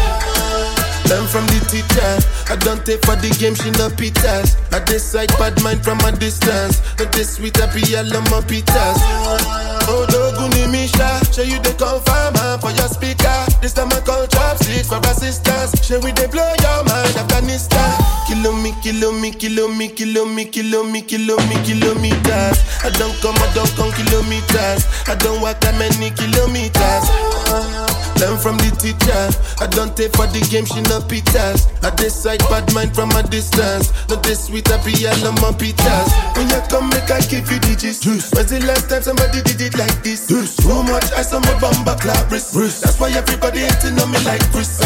[1.08, 2.12] Learn from the teacher.
[2.48, 4.56] I don't take for the game, she no pitas.
[4.72, 6.80] I decide bad mind from a distance.
[6.96, 8.98] But this sweet happy yellow my pitas.
[9.86, 13.36] Oh, Doguni Misha, show you the confirm for your speaker.
[13.60, 14.26] This time I call
[14.74, 15.86] chopsticks for assistance.
[15.86, 17.98] Show we they blow your mind, Afghanistan.
[18.26, 22.58] Kilo me, kilo me, kilo me, kilo me, kilo me, kilo me, kilometers.
[22.82, 24.86] I don't come, I don't come kilometers.
[25.08, 28.03] I don't walk that many kilometers.
[28.20, 29.24] Learn from the teacher.
[29.60, 31.66] I don't take for the game, she no pitas.
[31.84, 33.92] I decide bad mind from a distance.
[34.08, 36.08] Not this sweet, I be all on my pitas.
[36.36, 38.04] When you come, make I give you digits.
[38.04, 40.26] When's the last time somebody did it like this?
[40.26, 42.54] Too much ice on my bumper clap wrist.
[42.54, 44.80] That's why everybody hating on me like Chris.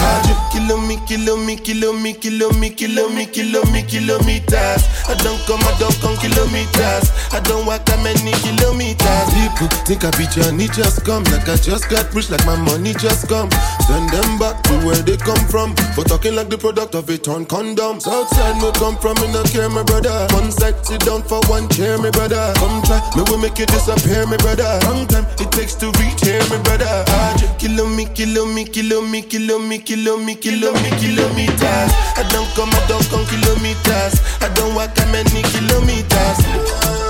[0.53, 4.83] Kilo me, kilo me, kilo me, kilo me, kilo me, kilo me, kilometers.
[5.09, 7.11] I don't come, I don't come kilometers.
[7.33, 9.29] I don't walk that many kilometers.
[9.33, 11.25] People think I be Johnny just come.
[11.33, 13.51] Like I just got rich, like my money just come.
[13.87, 15.75] Send them back to where they come from.
[15.95, 18.01] For talking like the product of a torn condom.
[18.01, 20.27] Southside me come from, me no care, my brother.
[20.35, 22.53] One side, sit down for one chair, my brother.
[22.57, 24.69] Come try, me will make you disappear, my brother.
[24.85, 26.87] Long time it takes to reach here, my brother.
[27.09, 31.91] Ah, Kilo me, kilo me, kilo me, kilo me, kilo me, kilo me, kilometers.
[32.19, 34.21] I don't come, I don't come kilometers.
[34.43, 37.08] I don't walk that many kilometers.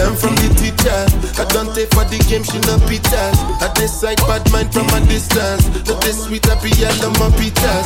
[0.00, 1.04] Learn from the teacher.
[1.36, 3.36] I don't take for the game, she no pitas.
[3.60, 5.68] I decide bad mind from a distance.
[5.86, 7.84] Not this sweet, I be all on my pitas.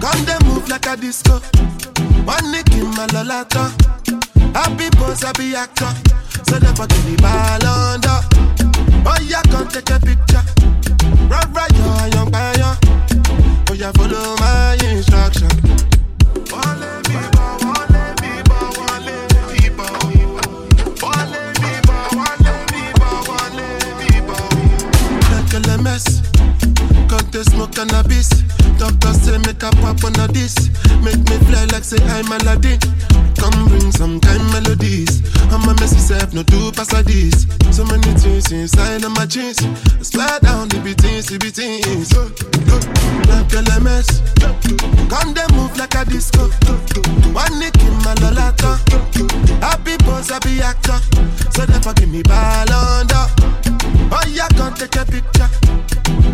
[0.00, 1.40] Come they move like a disco.
[2.24, 3.70] One nick in my lolata.
[4.54, 5.92] Happy boss, happy actor.
[6.44, 8.20] So never give me ball under.
[9.04, 10.42] Oh, yeah, come take a picture.
[11.28, 12.76] Right, right, yo, young fire.
[13.70, 15.48] Oh, yeah, follow my instruction.
[16.52, 19.16] Wale biba, wale biba, wale
[19.50, 19.86] biba.
[21.02, 23.66] Wale biba, wale biba, wale
[23.98, 24.36] biba.
[25.32, 26.04] Like LMS.
[27.08, 28.28] Cut the smoke cannabis.
[28.82, 30.58] Doctor say make a pop on this.
[31.06, 32.80] Make me fly like say I'm Aladdin.
[33.38, 35.22] Come bring some kind melodies.
[35.54, 37.46] I'm a messy self, no do pass like this.
[37.70, 39.62] So many things inside of my jeans.
[40.02, 42.10] Slide down the beatings, the beatings.
[43.30, 44.18] Like LMS.
[45.06, 46.50] Come they move like a disco.
[47.30, 48.82] One nick in my lolata.
[49.62, 50.98] Happy boss, happy actor.
[51.54, 53.30] So therefore give me ball under.
[54.10, 55.46] Oh yeah, come take a picture.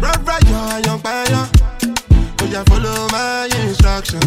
[0.00, 1.77] Right, right, yo, young fire.
[2.50, 4.20] Yeah, follow my instruction.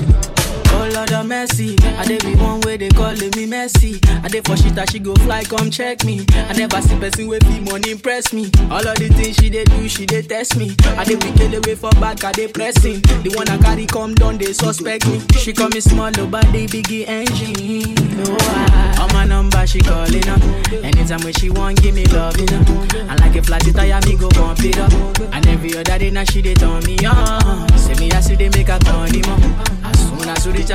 [0.83, 3.99] Oh Lord of mercy, I dey be one way they calling me messy.
[4.23, 6.25] I dey for shit that she go fly, come check me.
[6.33, 8.49] I never see person with fee money impress me.
[8.71, 10.75] All of the things she dey do, she dey test me.
[10.97, 13.01] I dey kill away for back, I dey pressing.
[13.21, 15.21] The one I carry come down, they suspect me.
[15.37, 17.93] She call me small, oh, but they biggie engine.
[18.17, 20.41] No, I, on my number she calling up.
[20.81, 22.63] Anytime when she want, give me love, you know.
[23.07, 24.91] And like a flat tire, me go bump it up.
[25.31, 27.69] And every other day now she dey turn me on.
[27.77, 29.69] Say me I see they make a turn him up.
[29.85, 30.70] As soon as you reach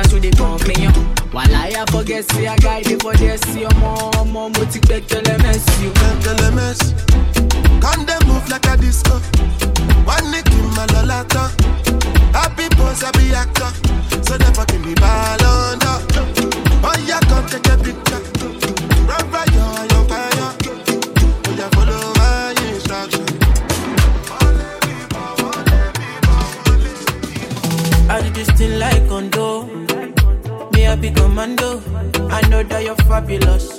[1.75, 2.53] I forget, see a
[8.27, 9.19] move like a disco.
[12.33, 12.67] Happy.
[14.27, 14.35] So
[28.09, 29.86] I did this thing like condo
[30.95, 31.81] be commando.
[32.29, 33.77] I know that you're fabulous.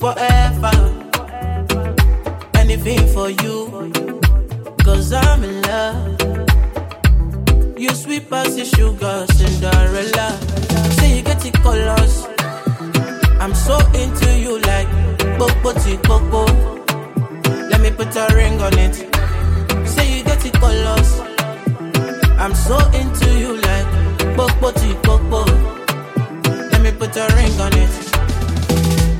[0.00, 0.74] Forever.
[2.54, 3.92] Anything for you.
[4.82, 6.20] Cause I'm in love.
[7.78, 10.26] You sweet as the sugar, Cinderella.
[10.96, 12.26] Say you get the colors.
[13.40, 14.88] I'm so into you like
[15.38, 15.72] Bobo
[16.02, 16.44] Coco.
[17.70, 18.94] Let me put a ring on it.
[19.86, 21.20] Say you get the colors.
[22.38, 24.72] I'm so into you like Bobo
[25.02, 25.83] Coco.
[26.84, 27.88] Me put a ring on it.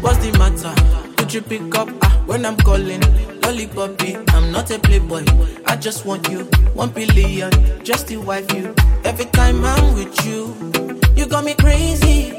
[0.03, 0.75] What's the matter?
[1.17, 3.01] Could you pick up ah, when I'm calling?
[3.41, 5.25] Lollipoppy, I'm not a playboy.
[5.65, 6.41] I just want you,
[6.75, 7.51] one billion,
[7.83, 8.75] just to wife you.
[9.05, 10.55] Every time I'm with you,
[11.17, 12.39] you got me crazy.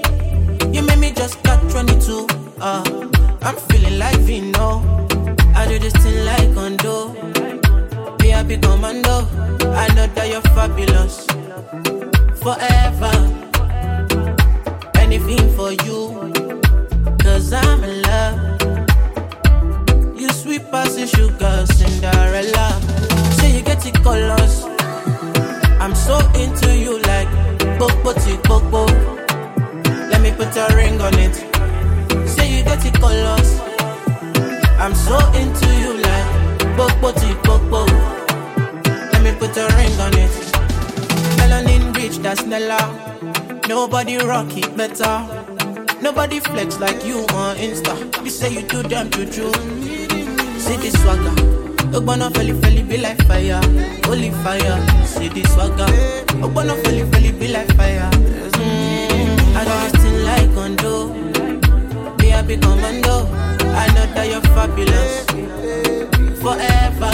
[0.72, 2.28] You make me just got 22.
[2.62, 3.10] Uh,
[3.42, 5.08] I'm feeling like Vino.
[5.56, 7.14] I do this thing like Kondo.
[8.20, 9.26] Be big commando.
[9.74, 11.26] I know that you're fabulous.
[12.44, 13.46] Forever.
[15.16, 16.12] Anything for you.
[17.24, 18.36] Cause I'm in love.
[20.20, 22.68] You sweet the sugar, Cinderella.
[23.38, 24.66] Say you get the colors.
[25.80, 27.30] I'm so into you like
[27.80, 28.12] Bobo
[28.44, 28.88] Coco.
[30.12, 31.36] Let me put a ring on it.
[32.28, 33.50] Say you get the colors.
[34.78, 36.28] I'm so into you like
[36.76, 37.14] Bobo
[37.46, 37.86] Coco.
[39.14, 40.32] Let me put a ring on it.
[41.40, 43.06] Melanin rich, that's Nella.
[43.68, 45.26] Nobody rock it better.
[46.00, 47.96] Nobody flex like you on Insta.
[48.24, 49.52] You say you do them to true.
[50.60, 51.34] See this swagger.
[51.90, 53.60] Ogbonna felly felly be like fire.
[54.06, 55.06] Holy fire.
[55.06, 55.88] See this swagger.
[56.46, 58.10] Ogbonna felly felly be like fire.
[58.14, 62.18] Mm, I got this thing like condo.
[62.18, 63.26] Be a big commando.
[63.74, 65.26] I know that you're fabulous.
[66.40, 67.14] Forever.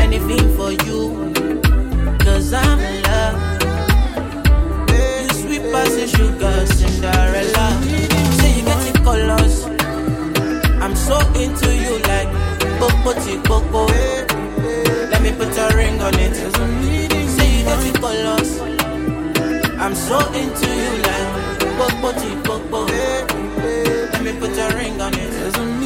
[0.00, 1.32] Anything for you.
[2.18, 3.05] Cause I'm
[5.96, 7.66] the sugar, Cinderella.
[8.36, 9.64] Say you get the colors.
[10.82, 12.30] I'm so into you like
[12.78, 13.12] Bobo
[13.48, 13.86] Coco.
[15.10, 16.34] Let me put a ring on it.
[17.34, 18.50] Say you get the colors.
[19.80, 21.28] I'm so into you like
[21.78, 22.10] Bobo
[22.44, 22.84] Coco.
[24.12, 25.85] Let me put a ring on it.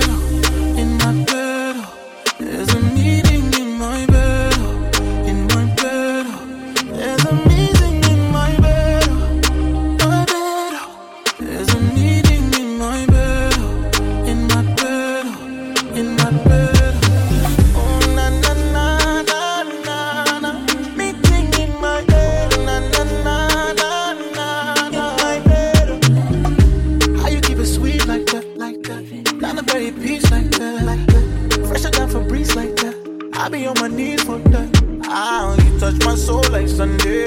[33.51, 35.01] be on my knees for that.
[35.05, 37.25] Ah, you touch my soul like Sunday.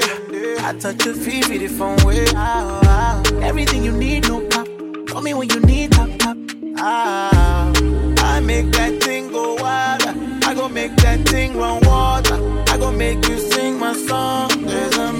[0.59, 2.25] I touch your feet, from way.
[2.33, 3.23] Ah, ah.
[3.41, 4.67] Everything you need, no pop.
[5.07, 6.37] Call me when you need tap tap.
[6.77, 7.71] Ah,
[8.17, 10.01] I make that thing go wild.
[10.43, 12.37] I go make that thing run water.
[12.71, 14.49] I go make you sing my song.
[14.65, 15.13] There's a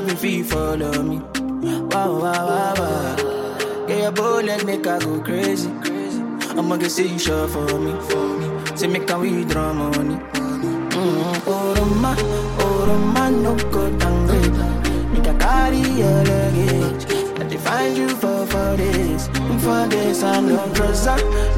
[0.00, 1.18] love you feel follow me.
[1.90, 3.86] Wow, wow, wow, wow.
[3.86, 5.70] Get your bullet, make I go crazy.
[6.56, 7.92] I'ma get see you sure for me.
[8.76, 10.14] Say make a we draw money.
[10.14, 11.48] Mm-hmm.
[11.50, 12.14] Oh, Oroma,
[13.12, 14.50] man, oh, no good angry.
[15.12, 17.04] Make I carry your luggage.
[17.40, 19.26] I find you for four days,
[19.64, 20.22] for this.
[20.22, 21.06] I no trust,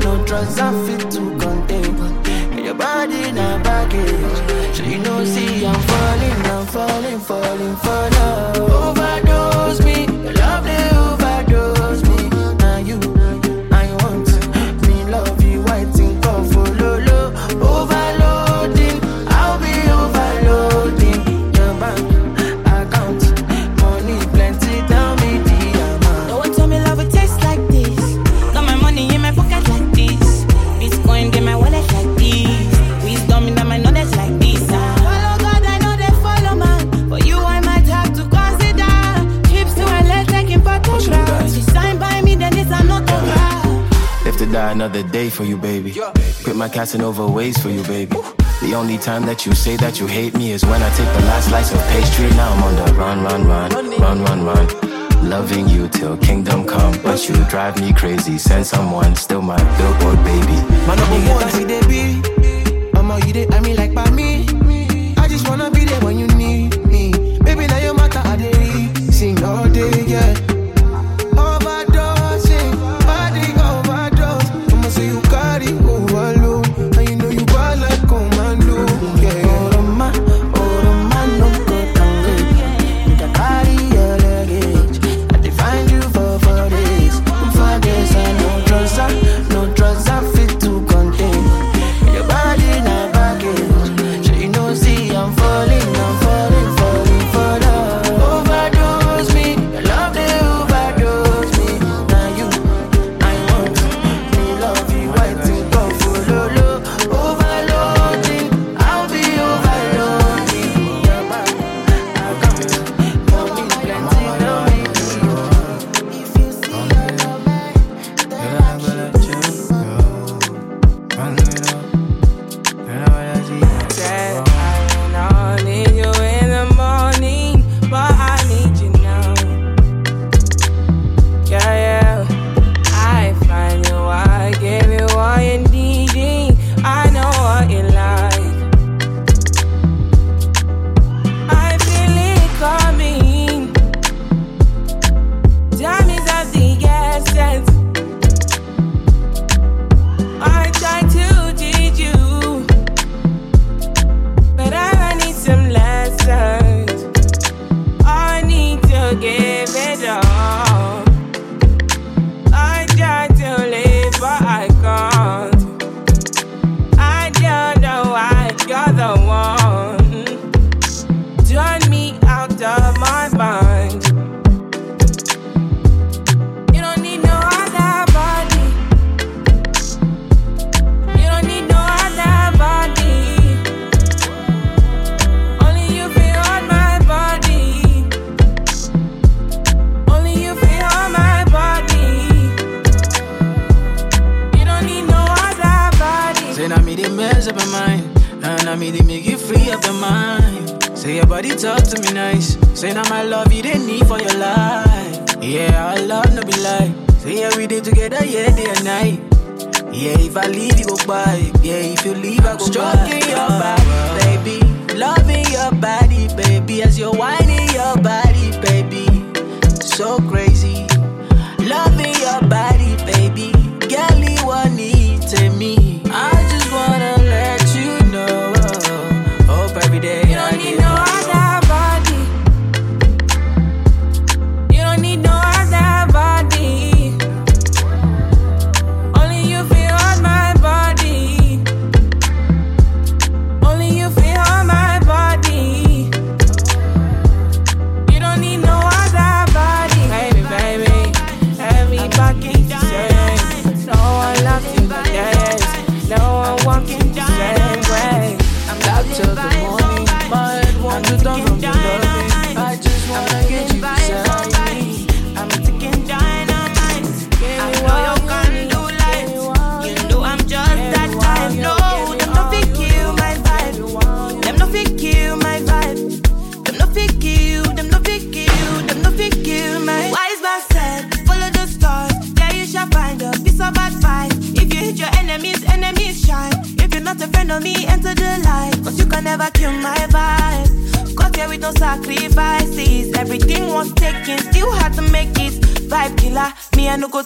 [0.01, 2.30] no trust, I fit to contain.
[2.70, 4.76] Your body in a package.
[4.76, 8.59] So you know, see, I'm falling, I'm falling, falling for love.
[8.59, 9.30] Overdose.
[46.81, 48.16] Casanova ways for you, baby.
[48.62, 51.27] The only time that you say that you hate me is when I take the
[51.28, 52.31] last slice of pastry.
[52.31, 53.70] Now I'm on the run, run, run,
[54.01, 55.28] run, run, run.
[55.28, 58.39] Loving you till kingdom come, but you drive me crazy.
[58.39, 60.57] Send someone, still my billboard baby.
[60.89, 62.23] My number one, they be.
[62.94, 64.47] I'm all you did, I mean like by me.
[65.19, 67.12] I just wanna be there when you need me.
[67.44, 70.49] Baby, now your matter, I did sing all day, yeah.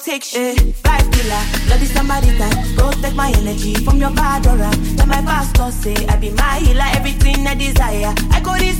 [0.05, 0.77] take shit.
[0.77, 2.53] five killer, bloody Samaritan.
[2.77, 4.71] Protect my energy from your bad aura.
[4.97, 8.13] Tell my pastor say I be my healer, everything I desire.
[8.31, 8.74] I go this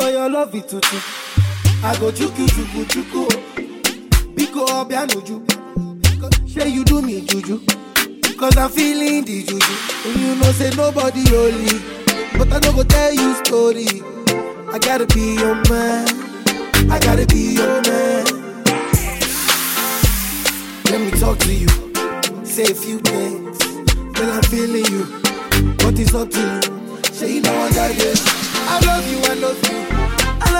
[0.00, 0.96] For your love it tutu.
[1.84, 3.28] I go chuku chuku chuku.
[4.34, 5.36] Biko obianuju.
[6.48, 7.60] Say you do me juju.
[8.38, 9.74] Cause I'm feeling the juju.
[10.06, 11.68] And you know say nobody holy.
[12.38, 13.88] But I no go tell you story.
[14.72, 16.08] I gotta be your man.
[16.90, 18.24] I gotta be your man.
[20.86, 21.68] Let me talk to you.
[22.46, 23.58] Say a few things.
[24.18, 25.04] Well, I'm feeling you.
[25.76, 27.02] But it's up to you.
[27.12, 28.24] Say you know I got this.
[28.66, 29.89] I love you, I love you.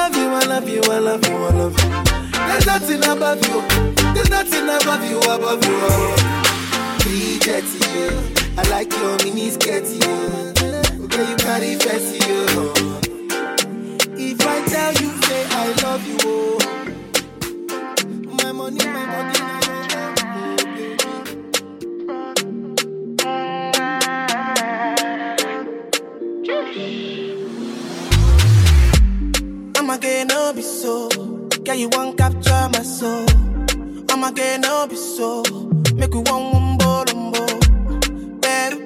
[0.03, 1.91] I love you, I love you, I love you, I love you.
[2.49, 3.61] There's nothing above you.
[4.15, 5.79] There's nothing above you, above you.
[7.05, 8.21] Bridget, yeah.
[8.57, 11.05] I like your mini skirt, yeah.
[11.05, 13.01] Okay, you carry fancy, yeah.
[14.17, 15.53] If I tell you, say I
[15.83, 16.59] love you, oh.
[18.43, 19.30] My money, my body,
[29.91, 31.09] I'ma get no be so.
[31.65, 33.27] Girl, you want capture my soul.
[34.09, 35.43] I'ma get no be so.
[35.97, 37.45] Make we one one bolombo.
[38.41, 38.79] Better,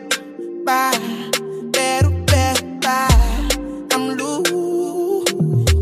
[0.65, 0.99] bye.
[1.73, 3.49] Better, better, bye.
[3.93, 5.31] I'm loose.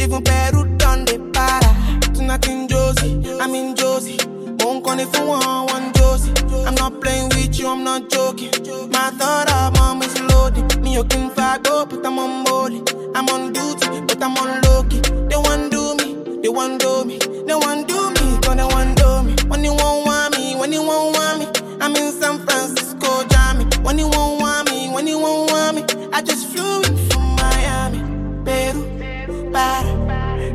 [0.02, 1.70] Even better done the para.
[2.12, 4.18] Tonight in Josie, I'm in Josie.
[4.58, 6.32] Won't call it for one, one Josie.
[6.66, 8.50] I'm not playing with you, I'm not joking.
[8.90, 10.82] My thought of mom is loaded.
[10.82, 11.32] Me, you can
[11.62, 12.82] go, but I'm on molly.
[13.14, 15.01] I'm on duty, but I'm on low key.
[15.32, 18.98] They want do me, they want do me, they want do me, cause they want
[18.98, 19.34] do me.
[19.48, 21.46] When you won't want me, when you won't want me,
[21.80, 23.64] I'm in San Francisco, Jammy.
[23.82, 27.22] When you won't want me, when you won't want me, I just flew in from
[27.36, 28.00] Miami.
[28.44, 29.88] Peru, para,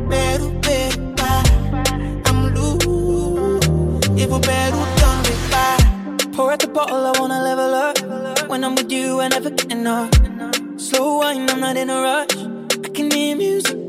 [0.08, 2.22] Peru, Peru, para.
[2.26, 6.30] I'm loose, even Peru done me para.
[6.34, 8.48] Pour out the bottle, I wanna level up.
[8.48, 10.12] When I'm with you, I never get enough.
[10.76, 12.36] Slow wine, I'm not in a rush.
[12.84, 13.88] I can hear music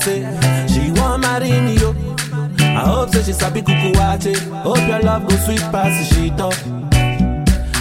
[0.00, 0.20] say
[0.68, 1.94] she want marry me yo.
[2.60, 4.36] I hope say she sabi kukuwache.
[4.62, 6.54] Hope your love go sweet past she talk.
[6.66, 6.76] Oh.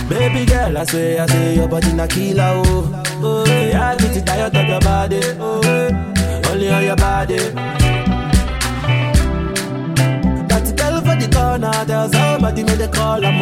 [0.10, 3.04] Baby girl, I swear, I say your body na killer oh.
[3.22, 5.20] Oh, yeah, I get tired of your body.
[5.40, 5.62] Oh,
[6.50, 7.38] only on your body.
[10.48, 13.24] That girl for the corner, there's somebody made a call.
[13.24, 13.40] I'm.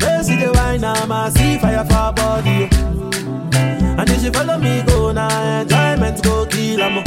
[0.00, 2.68] Where's the wine, I'm a see fire for body.
[2.72, 2.87] Oh.
[3.98, 5.28] And if you follow me, go now.
[5.28, 7.02] Nah, enjoyment go kill em.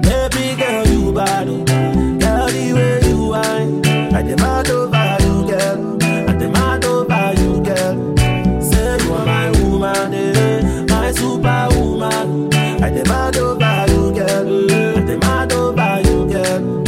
[0.00, 1.48] Baby girl, you bad.
[1.48, 1.64] Oh.
[2.22, 5.98] Girl, the way you are, I demand over you, girl.
[6.02, 8.16] I demand over you, girl.
[8.62, 10.86] Say you are my woman, eh?
[10.88, 12.54] my superwoman.
[12.82, 14.96] I demand over you, girl.
[14.96, 16.84] I demand over you, girl.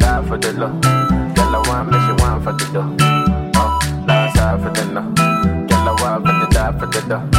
[0.00, 0.80] Die for the love.
[1.34, 3.03] Girl, I want me, she want for the love.
[6.84, 7.30] for the dough.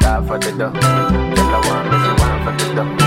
[0.00, 0.72] Die for the dough.
[0.72, 3.05] Tell her one, if you want for the dough.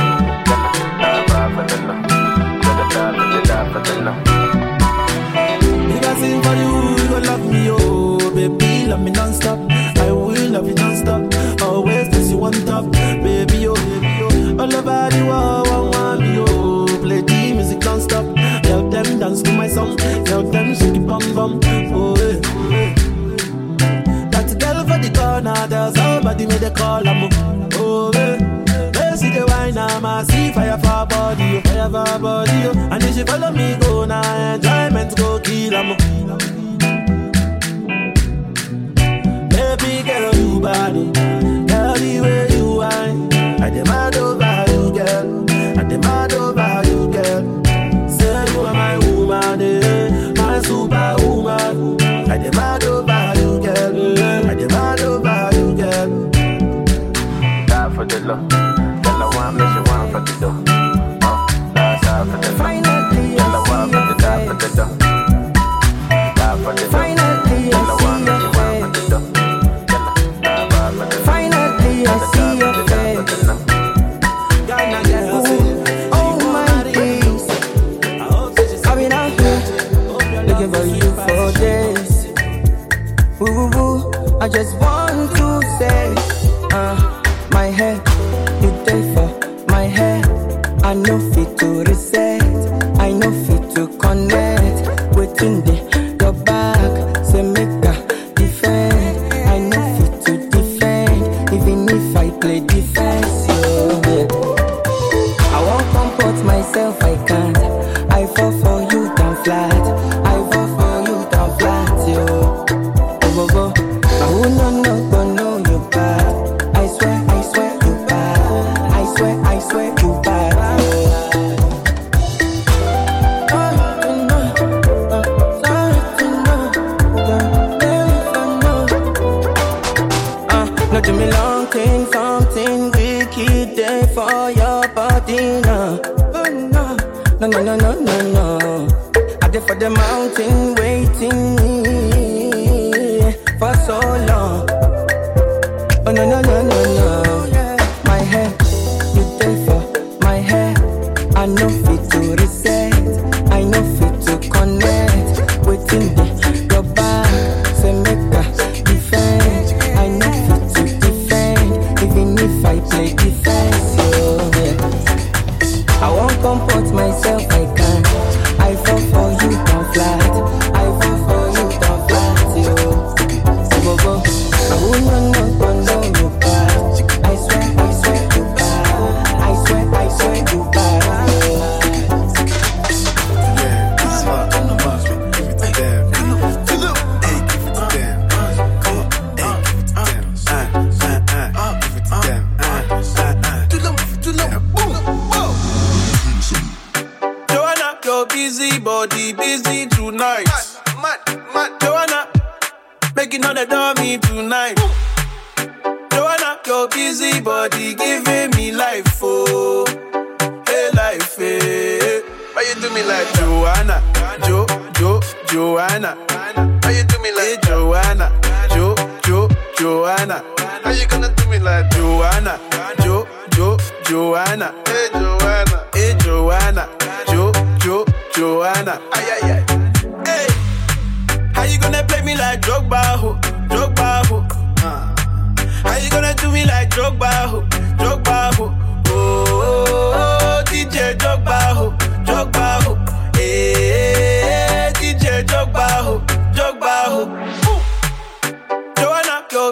[32.20, 32.90] body, oh.
[32.92, 35.74] And if she follow me, go now, enjoyment go kill,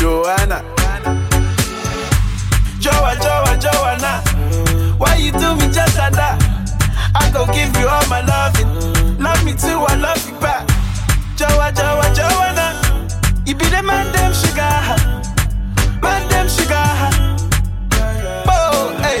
[0.00, 0.64] Joanna.
[2.80, 4.22] Joa, Joa, Joanna,
[4.96, 6.40] why you do me just like that?
[7.14, 10.64] I go give you all my loving, love me too, I love you back.
[11.36, 12.80] Joa, Joa, Joanna,
[13.44, 14.72] you be the man, them sugar,
[16.00, 16.80] man, them sugar.
[18.48, 19.20] Oh, hey.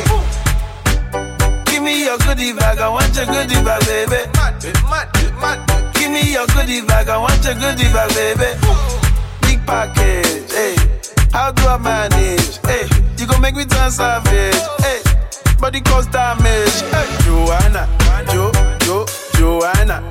[1.70, 4.24] Give me your goodie bag, I want your goodie bag, baby.
[5.92, 8.99] Give me your goodie bag, I want your goodie bag, baby.
[9.70, 10.74] Package, hey.
[11.32, 12.58] How do I manage?
[12.66, 14.58] Hey, you gon' make me turn savage.
[14.82, 14.98] Hey,
[15.60, 16.82] body cause damage.
[16.90, 17.86] Hey, Joanna,
[18.32, 18.50] Jo,
[18.82, 19.06] Jo,
[19.38, 20.02] Joanna.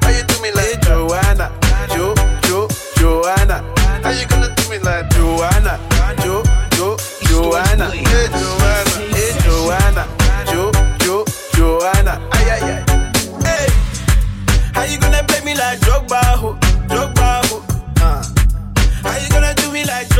[0.00, 1.52] How you do me like Joanna?
[1.92, 2.14] Jo,
[2.48, 2.66] Jo,
[2.96, 3.60] Joanna.
[4.02, 5.78] How you gonna do me like Joanna?
[6.24, 6.96] Jo, Jo,
[7.28, 7.90] Joanna.
[7.90, 8.63] Hey, Joanna,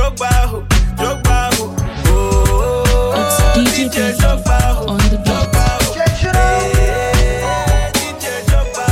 [0.05, 0.61] Drogba, ho?
[0.99, 1.65] Drogba, ho?
[2.05, 4.85] Oh, oh, oh, It's DJ Drogba, ho?
[4.89, 5.35] on the beat.
[6.37, 8.85] Hey, DJ Drogba,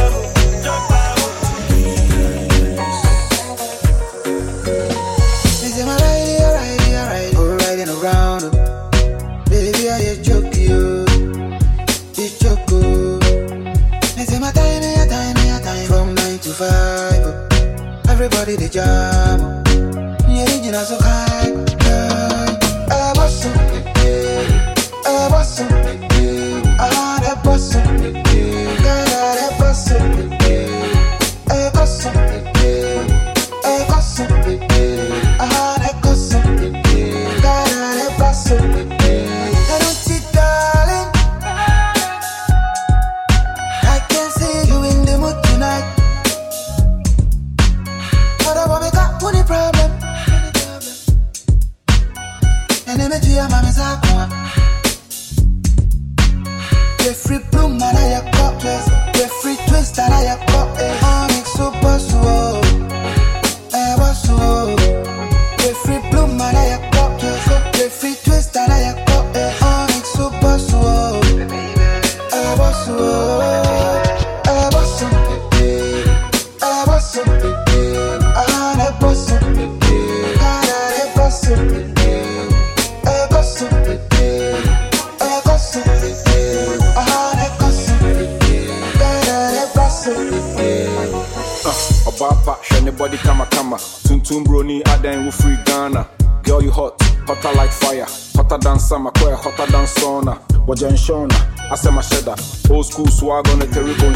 [97.80, 100.34] fire hotter than summer kɔɛ hotter than sauna
[100.66, 101.36] wɔgya nhyɛna
[101.72, 102.34] asɛ mahyɛ da
[102.74, 104.12] old school swag on a terrible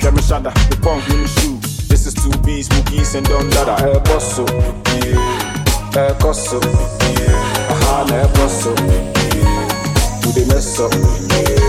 [0.00, 1.58] hwɛ me hyada me punk ne me shoe
[1.88, 4.44] this is two bees boogies and don dada ɛɛbɔ so
[5.04, 6.12] yeah.
[6.12, 7.72] ɛɛkɔ so yeah.
[7.72, 10.26] aha na ɛbɔ so yeah.
[10.26, 11.67] we dey mess up yeah.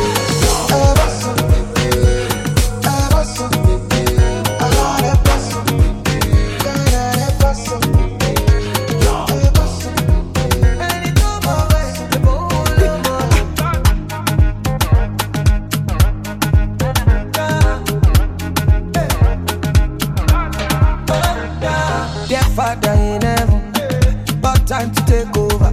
[24.79, 25.71] time to take over.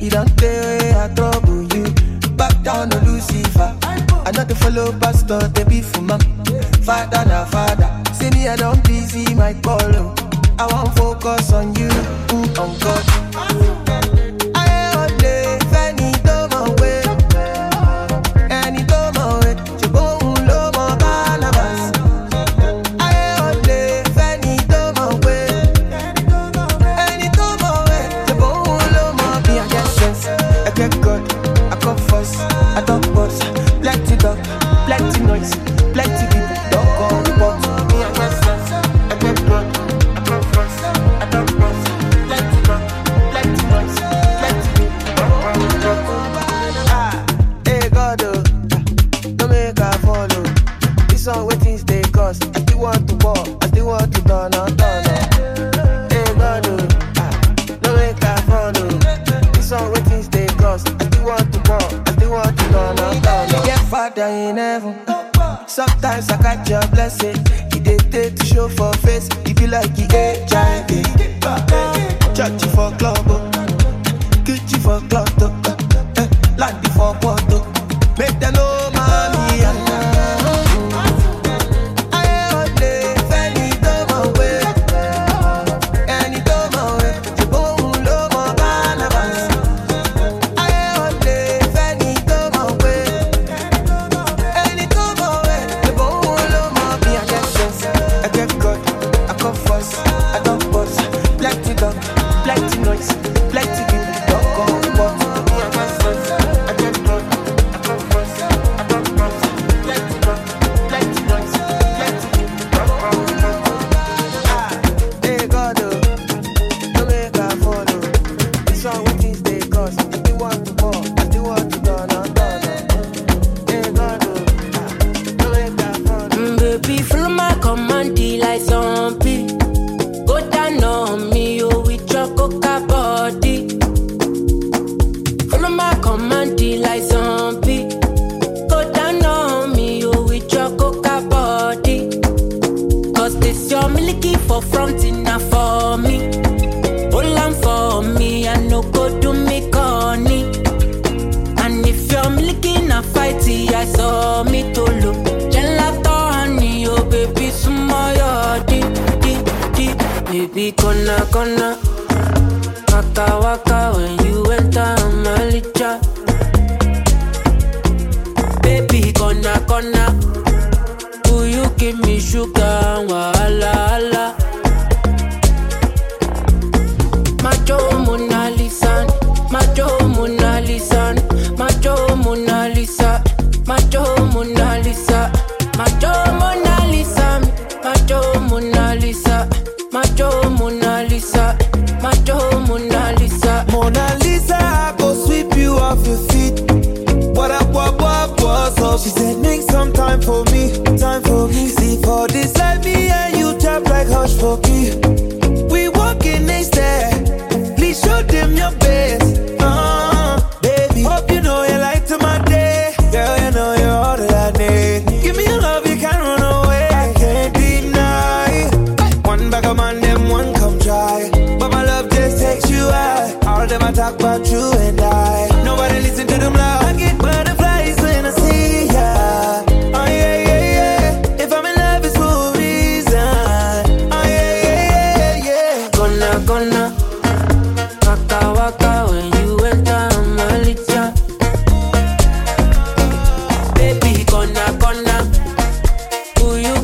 [0.00, 1.84] You don't play, I trouble you.
[2.36, 3.76] Back down to Lucifer.
[3.82, 6.20] I not to follow pastor, they be for mom.
[6.82, 7.88] Father, na father.
[8.12, 9.94] See me, I don't busy, my call.
[9.96, 10.14] Oh.
[10.58, 13.79] I won't focus on you, mm, on God.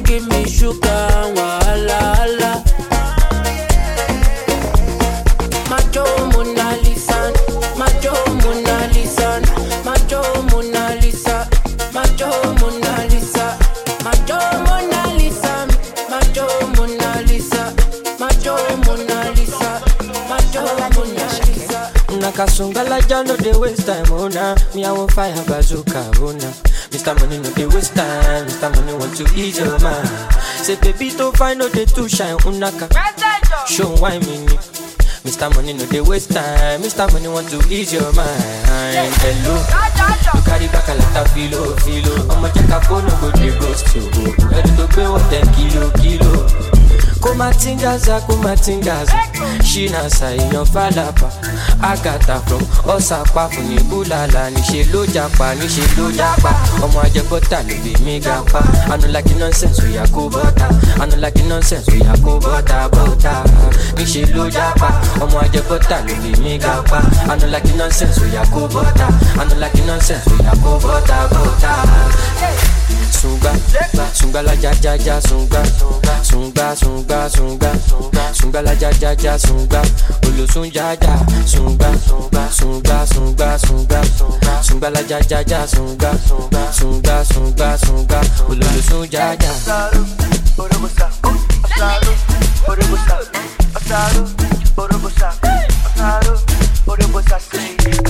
[0.07, 1.33] give me sugar.
[1.35, 1.66] Wow.
[22.37, 24.55] Kasungala ja no dey waste time, oh nah.
[24.75, 26.37] Me fire bazooka, oh
[26.93, 27.19] Mr.
[27.19, 28.45] Money no dey waste time.
[28.47, 28.69] Mr.
[28.77, 30.07] Money want to ease your mind.
[30.61, 32.93] Say baby to find no dey too shine, oh, unaka
[33.67, 34.57] Show why me ni.
[35.25, 35.49] Mr.
[35.57, 36.83] Money no dey waste time.
[36.83, 37.11] Mr.
[37.11, 38.37] Money want to ease your mind.
[39.25, 39.57] Hello.
[40.37, 42.15] You carry back a lot of filo, filo.
[42.37, 44.03] I'ma check a phone, no go dey ghost you
[44.53, 46.86] Ready to pay what 10 kilo, kilo
[47.27, 49.13] kumatingaza kumatingaza
[49.65, 51.29] shina ṣàìyàn fàlàpà
[51.91, 52.63] àgàtà from
[52.95, 56.51] ọ̀sàpá funi búlàlà níṣẹ́ ló japa níṣẹ́ ló japa.
[56.85, 58.61] Ọmọ ajẹbọ́tà ló bí mi ga pa
[58.93, 60.67] anulaki nonsense oya kó bọ́tà
[61.03, 63.33] anulaki nonsense oya kó bọ́tà bọ́tà
[63.97, 64.89] níṣẹ́ ló japa.
[65.25, 66.99] Ọmọ ajẹbọ́tà ló bí mi ga pa
[67.33, 69.07] anulaki nonsense oya kó bọ́tà
[69.41, 71.73] anulaki nonsense oya kó bọ́tà bọ́tà.
[72.41, 72.57] Hey.
[73.11, 73.53] Sunga,
[74.13, 75.63] sunga la ja ja ja sunga,
[76.23, 77.73] sunga sunga sunga,
[78.33, 79.83] sunga la ja ja ja sunga,
[80.27, 81.91] olosun ja ja sunga,
[82.51, 84.03] sunga sunga sunga,
[84.63, 86.13] sunga la ja ja ja sunga,
[86.73, 89.53] sunga sunga sunga, olosun ja ja.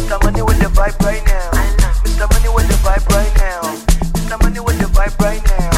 [0.06, 0.22] Mr.
[0.22, 1.50] Money with the vibe right now.
[2.04, 2.30] Mr.
[2.32, 3.85] Money with the vibe right now.
[5.08, 5.70] Vibe right now.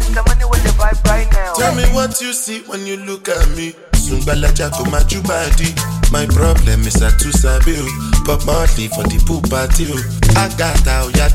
[0.00, 0.26] Mr.
[0.26, 1.54] Money with the vibe right now.
[1.54, 3.74] Tell me what you see when you look at me.
[4.12, 4.84] Go
[5.24, 5.72] body.
[6.12, 7.86] My problem is I too sabi o.
[8.28, 9.96] Pop Marley for the pool party oh.
[9.96, 10.36] o.
[10.36, 11.32] Agata oya.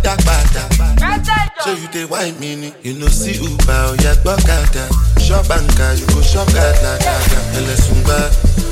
[1.65, 2.05] So you dey
[2.39, 2.73] me ni.
[2.83, 4.85] You know see Uber oya gbọ́kada.
[5.19, 7.39] Shop anka you go shop gada gada.
[7.57, 8.17] Ẹlẹ sungba.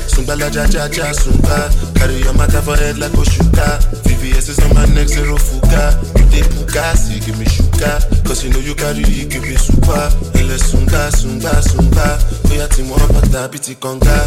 [0.06, 1.68] Sungbalaja ja ja sungba.
[1.98, 3.78] Carry your matter for head like Oshuka.
[4.06, 5.98] VVS is on my neck zero fuga.
[6.14, 6.46] You dey
[6.94, 7.98] see give me sugar.
[8.24, 10.06] Cause you know you carry give me super.
[10.38, 12.18] Ẹlẹ sunga sunga sunga.
[12.52, 13.48] Oya ti mọ bàtà
[13.82, 13.95] kànga.
[14.00, 14.18] Bọ̀dà.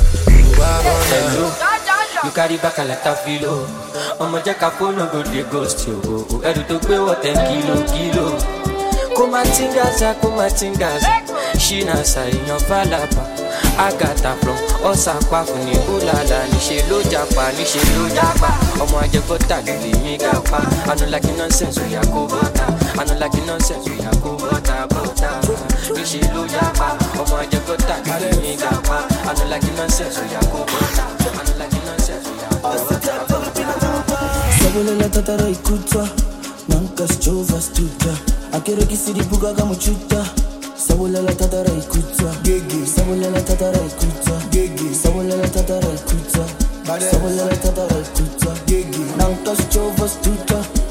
[1.11, 1.51] Hello.
[2.23, 3.67] You carry back a lot of filo.
[4.19, 5.95] Ọmọ jẹ́ ká fóònù go dey ghost yo.
[6.49, 8.25] Ẹrù tó gbé wọ̀ ten kilo kilo.
[9.15, 11.07] Kó má ti ń gaza, kó má ti ń gaza.
[11.63, 13.23] Ṣínà ṣàìyàn fàlàbà.
[13.77, 14.57] Agatha from
[14.89, 16.39] Ọ̀sàpá fún ní Búlàlà.
[16.51, 18.49] Níṣe ló japa, níṣe ló japa.
[18.83, 20.13] Ọmọ ajẹgbọ́tà ló lè mí.
[20.91, 22.65] Àná like nonsense oya kó bọ́tà.
[23.21, 25.29] Like nonsense oya kó bọ́tà bọ́tà.
[25.95, 26.87] Níṣe ló japa.
[27.21, 28.71] Ọmọ ajẹgbọ́tà ló lè mí ga
[29.29, 32.49] I don't like the nonsense, so yeah, go I don't like the nonsense, so yeah,
[32.49, 32.73] go
[34.57, 35.37] Sabulela tata
[36.67, 38.17] nanka sjova stuta.
[38.53, 40.25] Akerekisidi bugaga muchuta
[40.75, 46.45] sabulela tata raikuta gege sabulela tata raikuta gege sabulela tata raikuta
[47.11, 47.85] sabulela tata
[48.65, 50.88] gege nanka sjova stuta.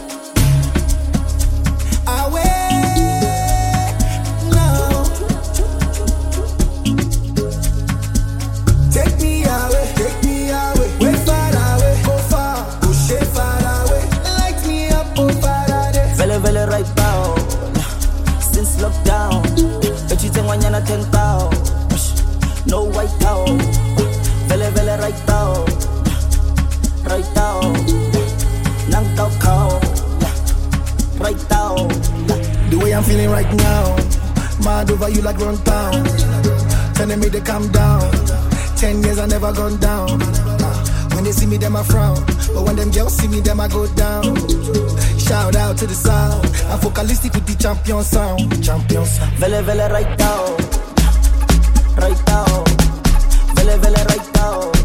[20.78, 23.48] Nyana 10,000 No white out
[24.48, 25.64] Vele vele right now
[27.04, 27.60] Right now
[28.88, 29.80] Nang tao kao
[31.18, 31.74] Right now
[32.70, 33.96] The way I'm feeling right now,
[34.62, 36.04] mad over you like run town.
[36.94, 38.10] Telling me to calm down.
[38.76, 40.20] Ten years I never gone down.
[41.14, 42.22] When they see me, them I frown.
[42.52, 44.36] But when them girls see me, them I go down.
[45.18, 46.44] Shout out to the sound.
[46.68, 48.62] I'm focalistic with the champion sound.
[48.62, 49.32] Champion sound.
[49.38, 50.67] Vele vele right now
[52.00, 52.22] Right
[53.54, 54.77] Vele vele right now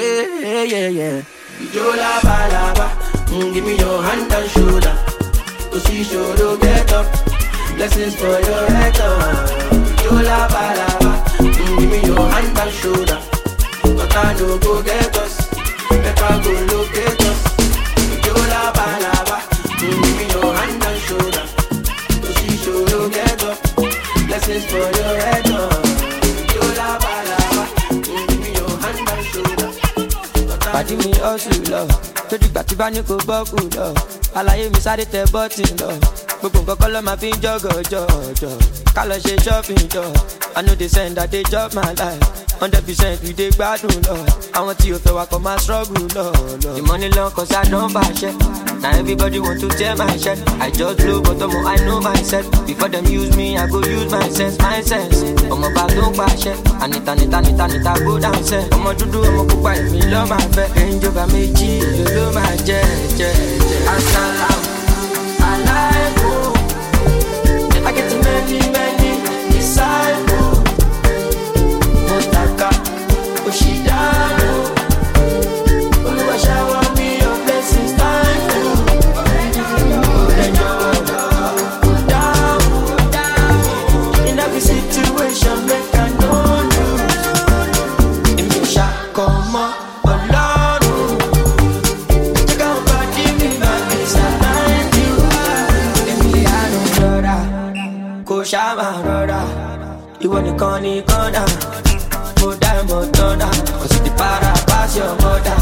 [0.00, 0.40] away.
[0.42, 1.22] Yeah, yeah, yeah.
[1.60, 2.86] Uju la ba la ba.
[3.30, 4.94] Mm, give me your hand and shoulder.
[5.70, 7.06] To see shoulder get up.
[7.76, 9.50] Blessings for your head up.
[9.72, 11.12] Uju la ba la ba.
[11.40, 13.18] Mm, give me your hand and shoulder.
[13.96, 15.34] But I no go get us.
[15.88, 17.40] Better go locate us.
[18.12, 19.38] Uju la ba la ba.
[19.80, 21.44] Mm, give me your hand and shoulder.
[22.24, 23.58] To see shoulder get up.
[24.26, 25.49] Blessings for your head
[30.72, 31.80] pàdé mi ọ̀sùn lọ
[32.30, 33.86] tó dìgbà tí bá ní kó bọ́ọ̀kù lọ.
[34.38, 35.88] Àlàyé mi sáré tẹ bọ́ọ̀tì lọ
[36.40, 38.54] gbogbo nǹkan kọ́ ló máa fi ń jọ́gọ̀ jọ̀jọ̀
[38.94, 40.02] ká lọ ṣe shopping jọ
[40.56, 42.20] i no dey send i dey chop my life.
[42.60, 44.16] Hundred percent we dey gbádùn lọ.
[44.58, 46.24] Àwọn tí o fẹ́ wa kọ́ máa struggle lọ
[46.64, 46.74] lọ.
[46.76, 48.30] the money long cause i don bàṣẹ
[48.82, 52.46] na everybody want to tear my shirt i just blow but ọmọ i know myself
[52.66, 55.16] before dem use me i go use my sense my sense.
[55.52, 56.52] Ọmọ bá tó ń pàṣẹ
[56.82, 60.66] ànita nita nita nita go down sẹ ọmọ dúdú ọmọ pupa èmi lọ́ máa fẹ́.
[60.82, 62.82] Ẹ̀ńjọba méjì ló ló máa jẹ́
[63.18, 63.32] jẹ́
[63.68, 63.80] jẹ́.
[63.94, 64.60] asalaam
[100.40, 101.42] Ìwọ nìkan ni kọ́nà,
[102.40, 103.48] mo dá ìmọ̀ tọ́nà.
[103.80, 105.58] Kò sì ti para pass your mother.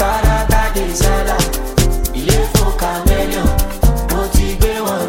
[0.00, 1.36] Kárátá dé sálà,
[2.18, 3.46] ilé fún chameleon.
[4.12, 5.00] Mo ti gbé wọn.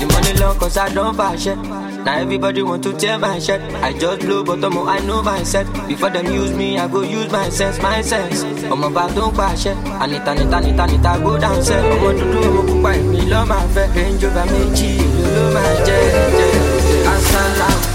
[0.00, 1.58] The money long cause I don't bash it.
[2.04, 3.60] Now everybody want to tear my shirt.
[3.82, 5.66] I just blow but I'm I know myself.
[5.88, 8.42] Before them use me, I go use my sense, my sense.
[8.70, 9.76] I'm about to bash it.
[10.02, 11.82] Anita, Anita, Anita, Anita, go down set.
[11.82, 13.94] To do, I'm pupa, me love my fat.
[13.96, 14.98] Range over me, G,
[15.34, 16.65] love my jet, jet.
[17.16, 17.85] Assalam, alaikum.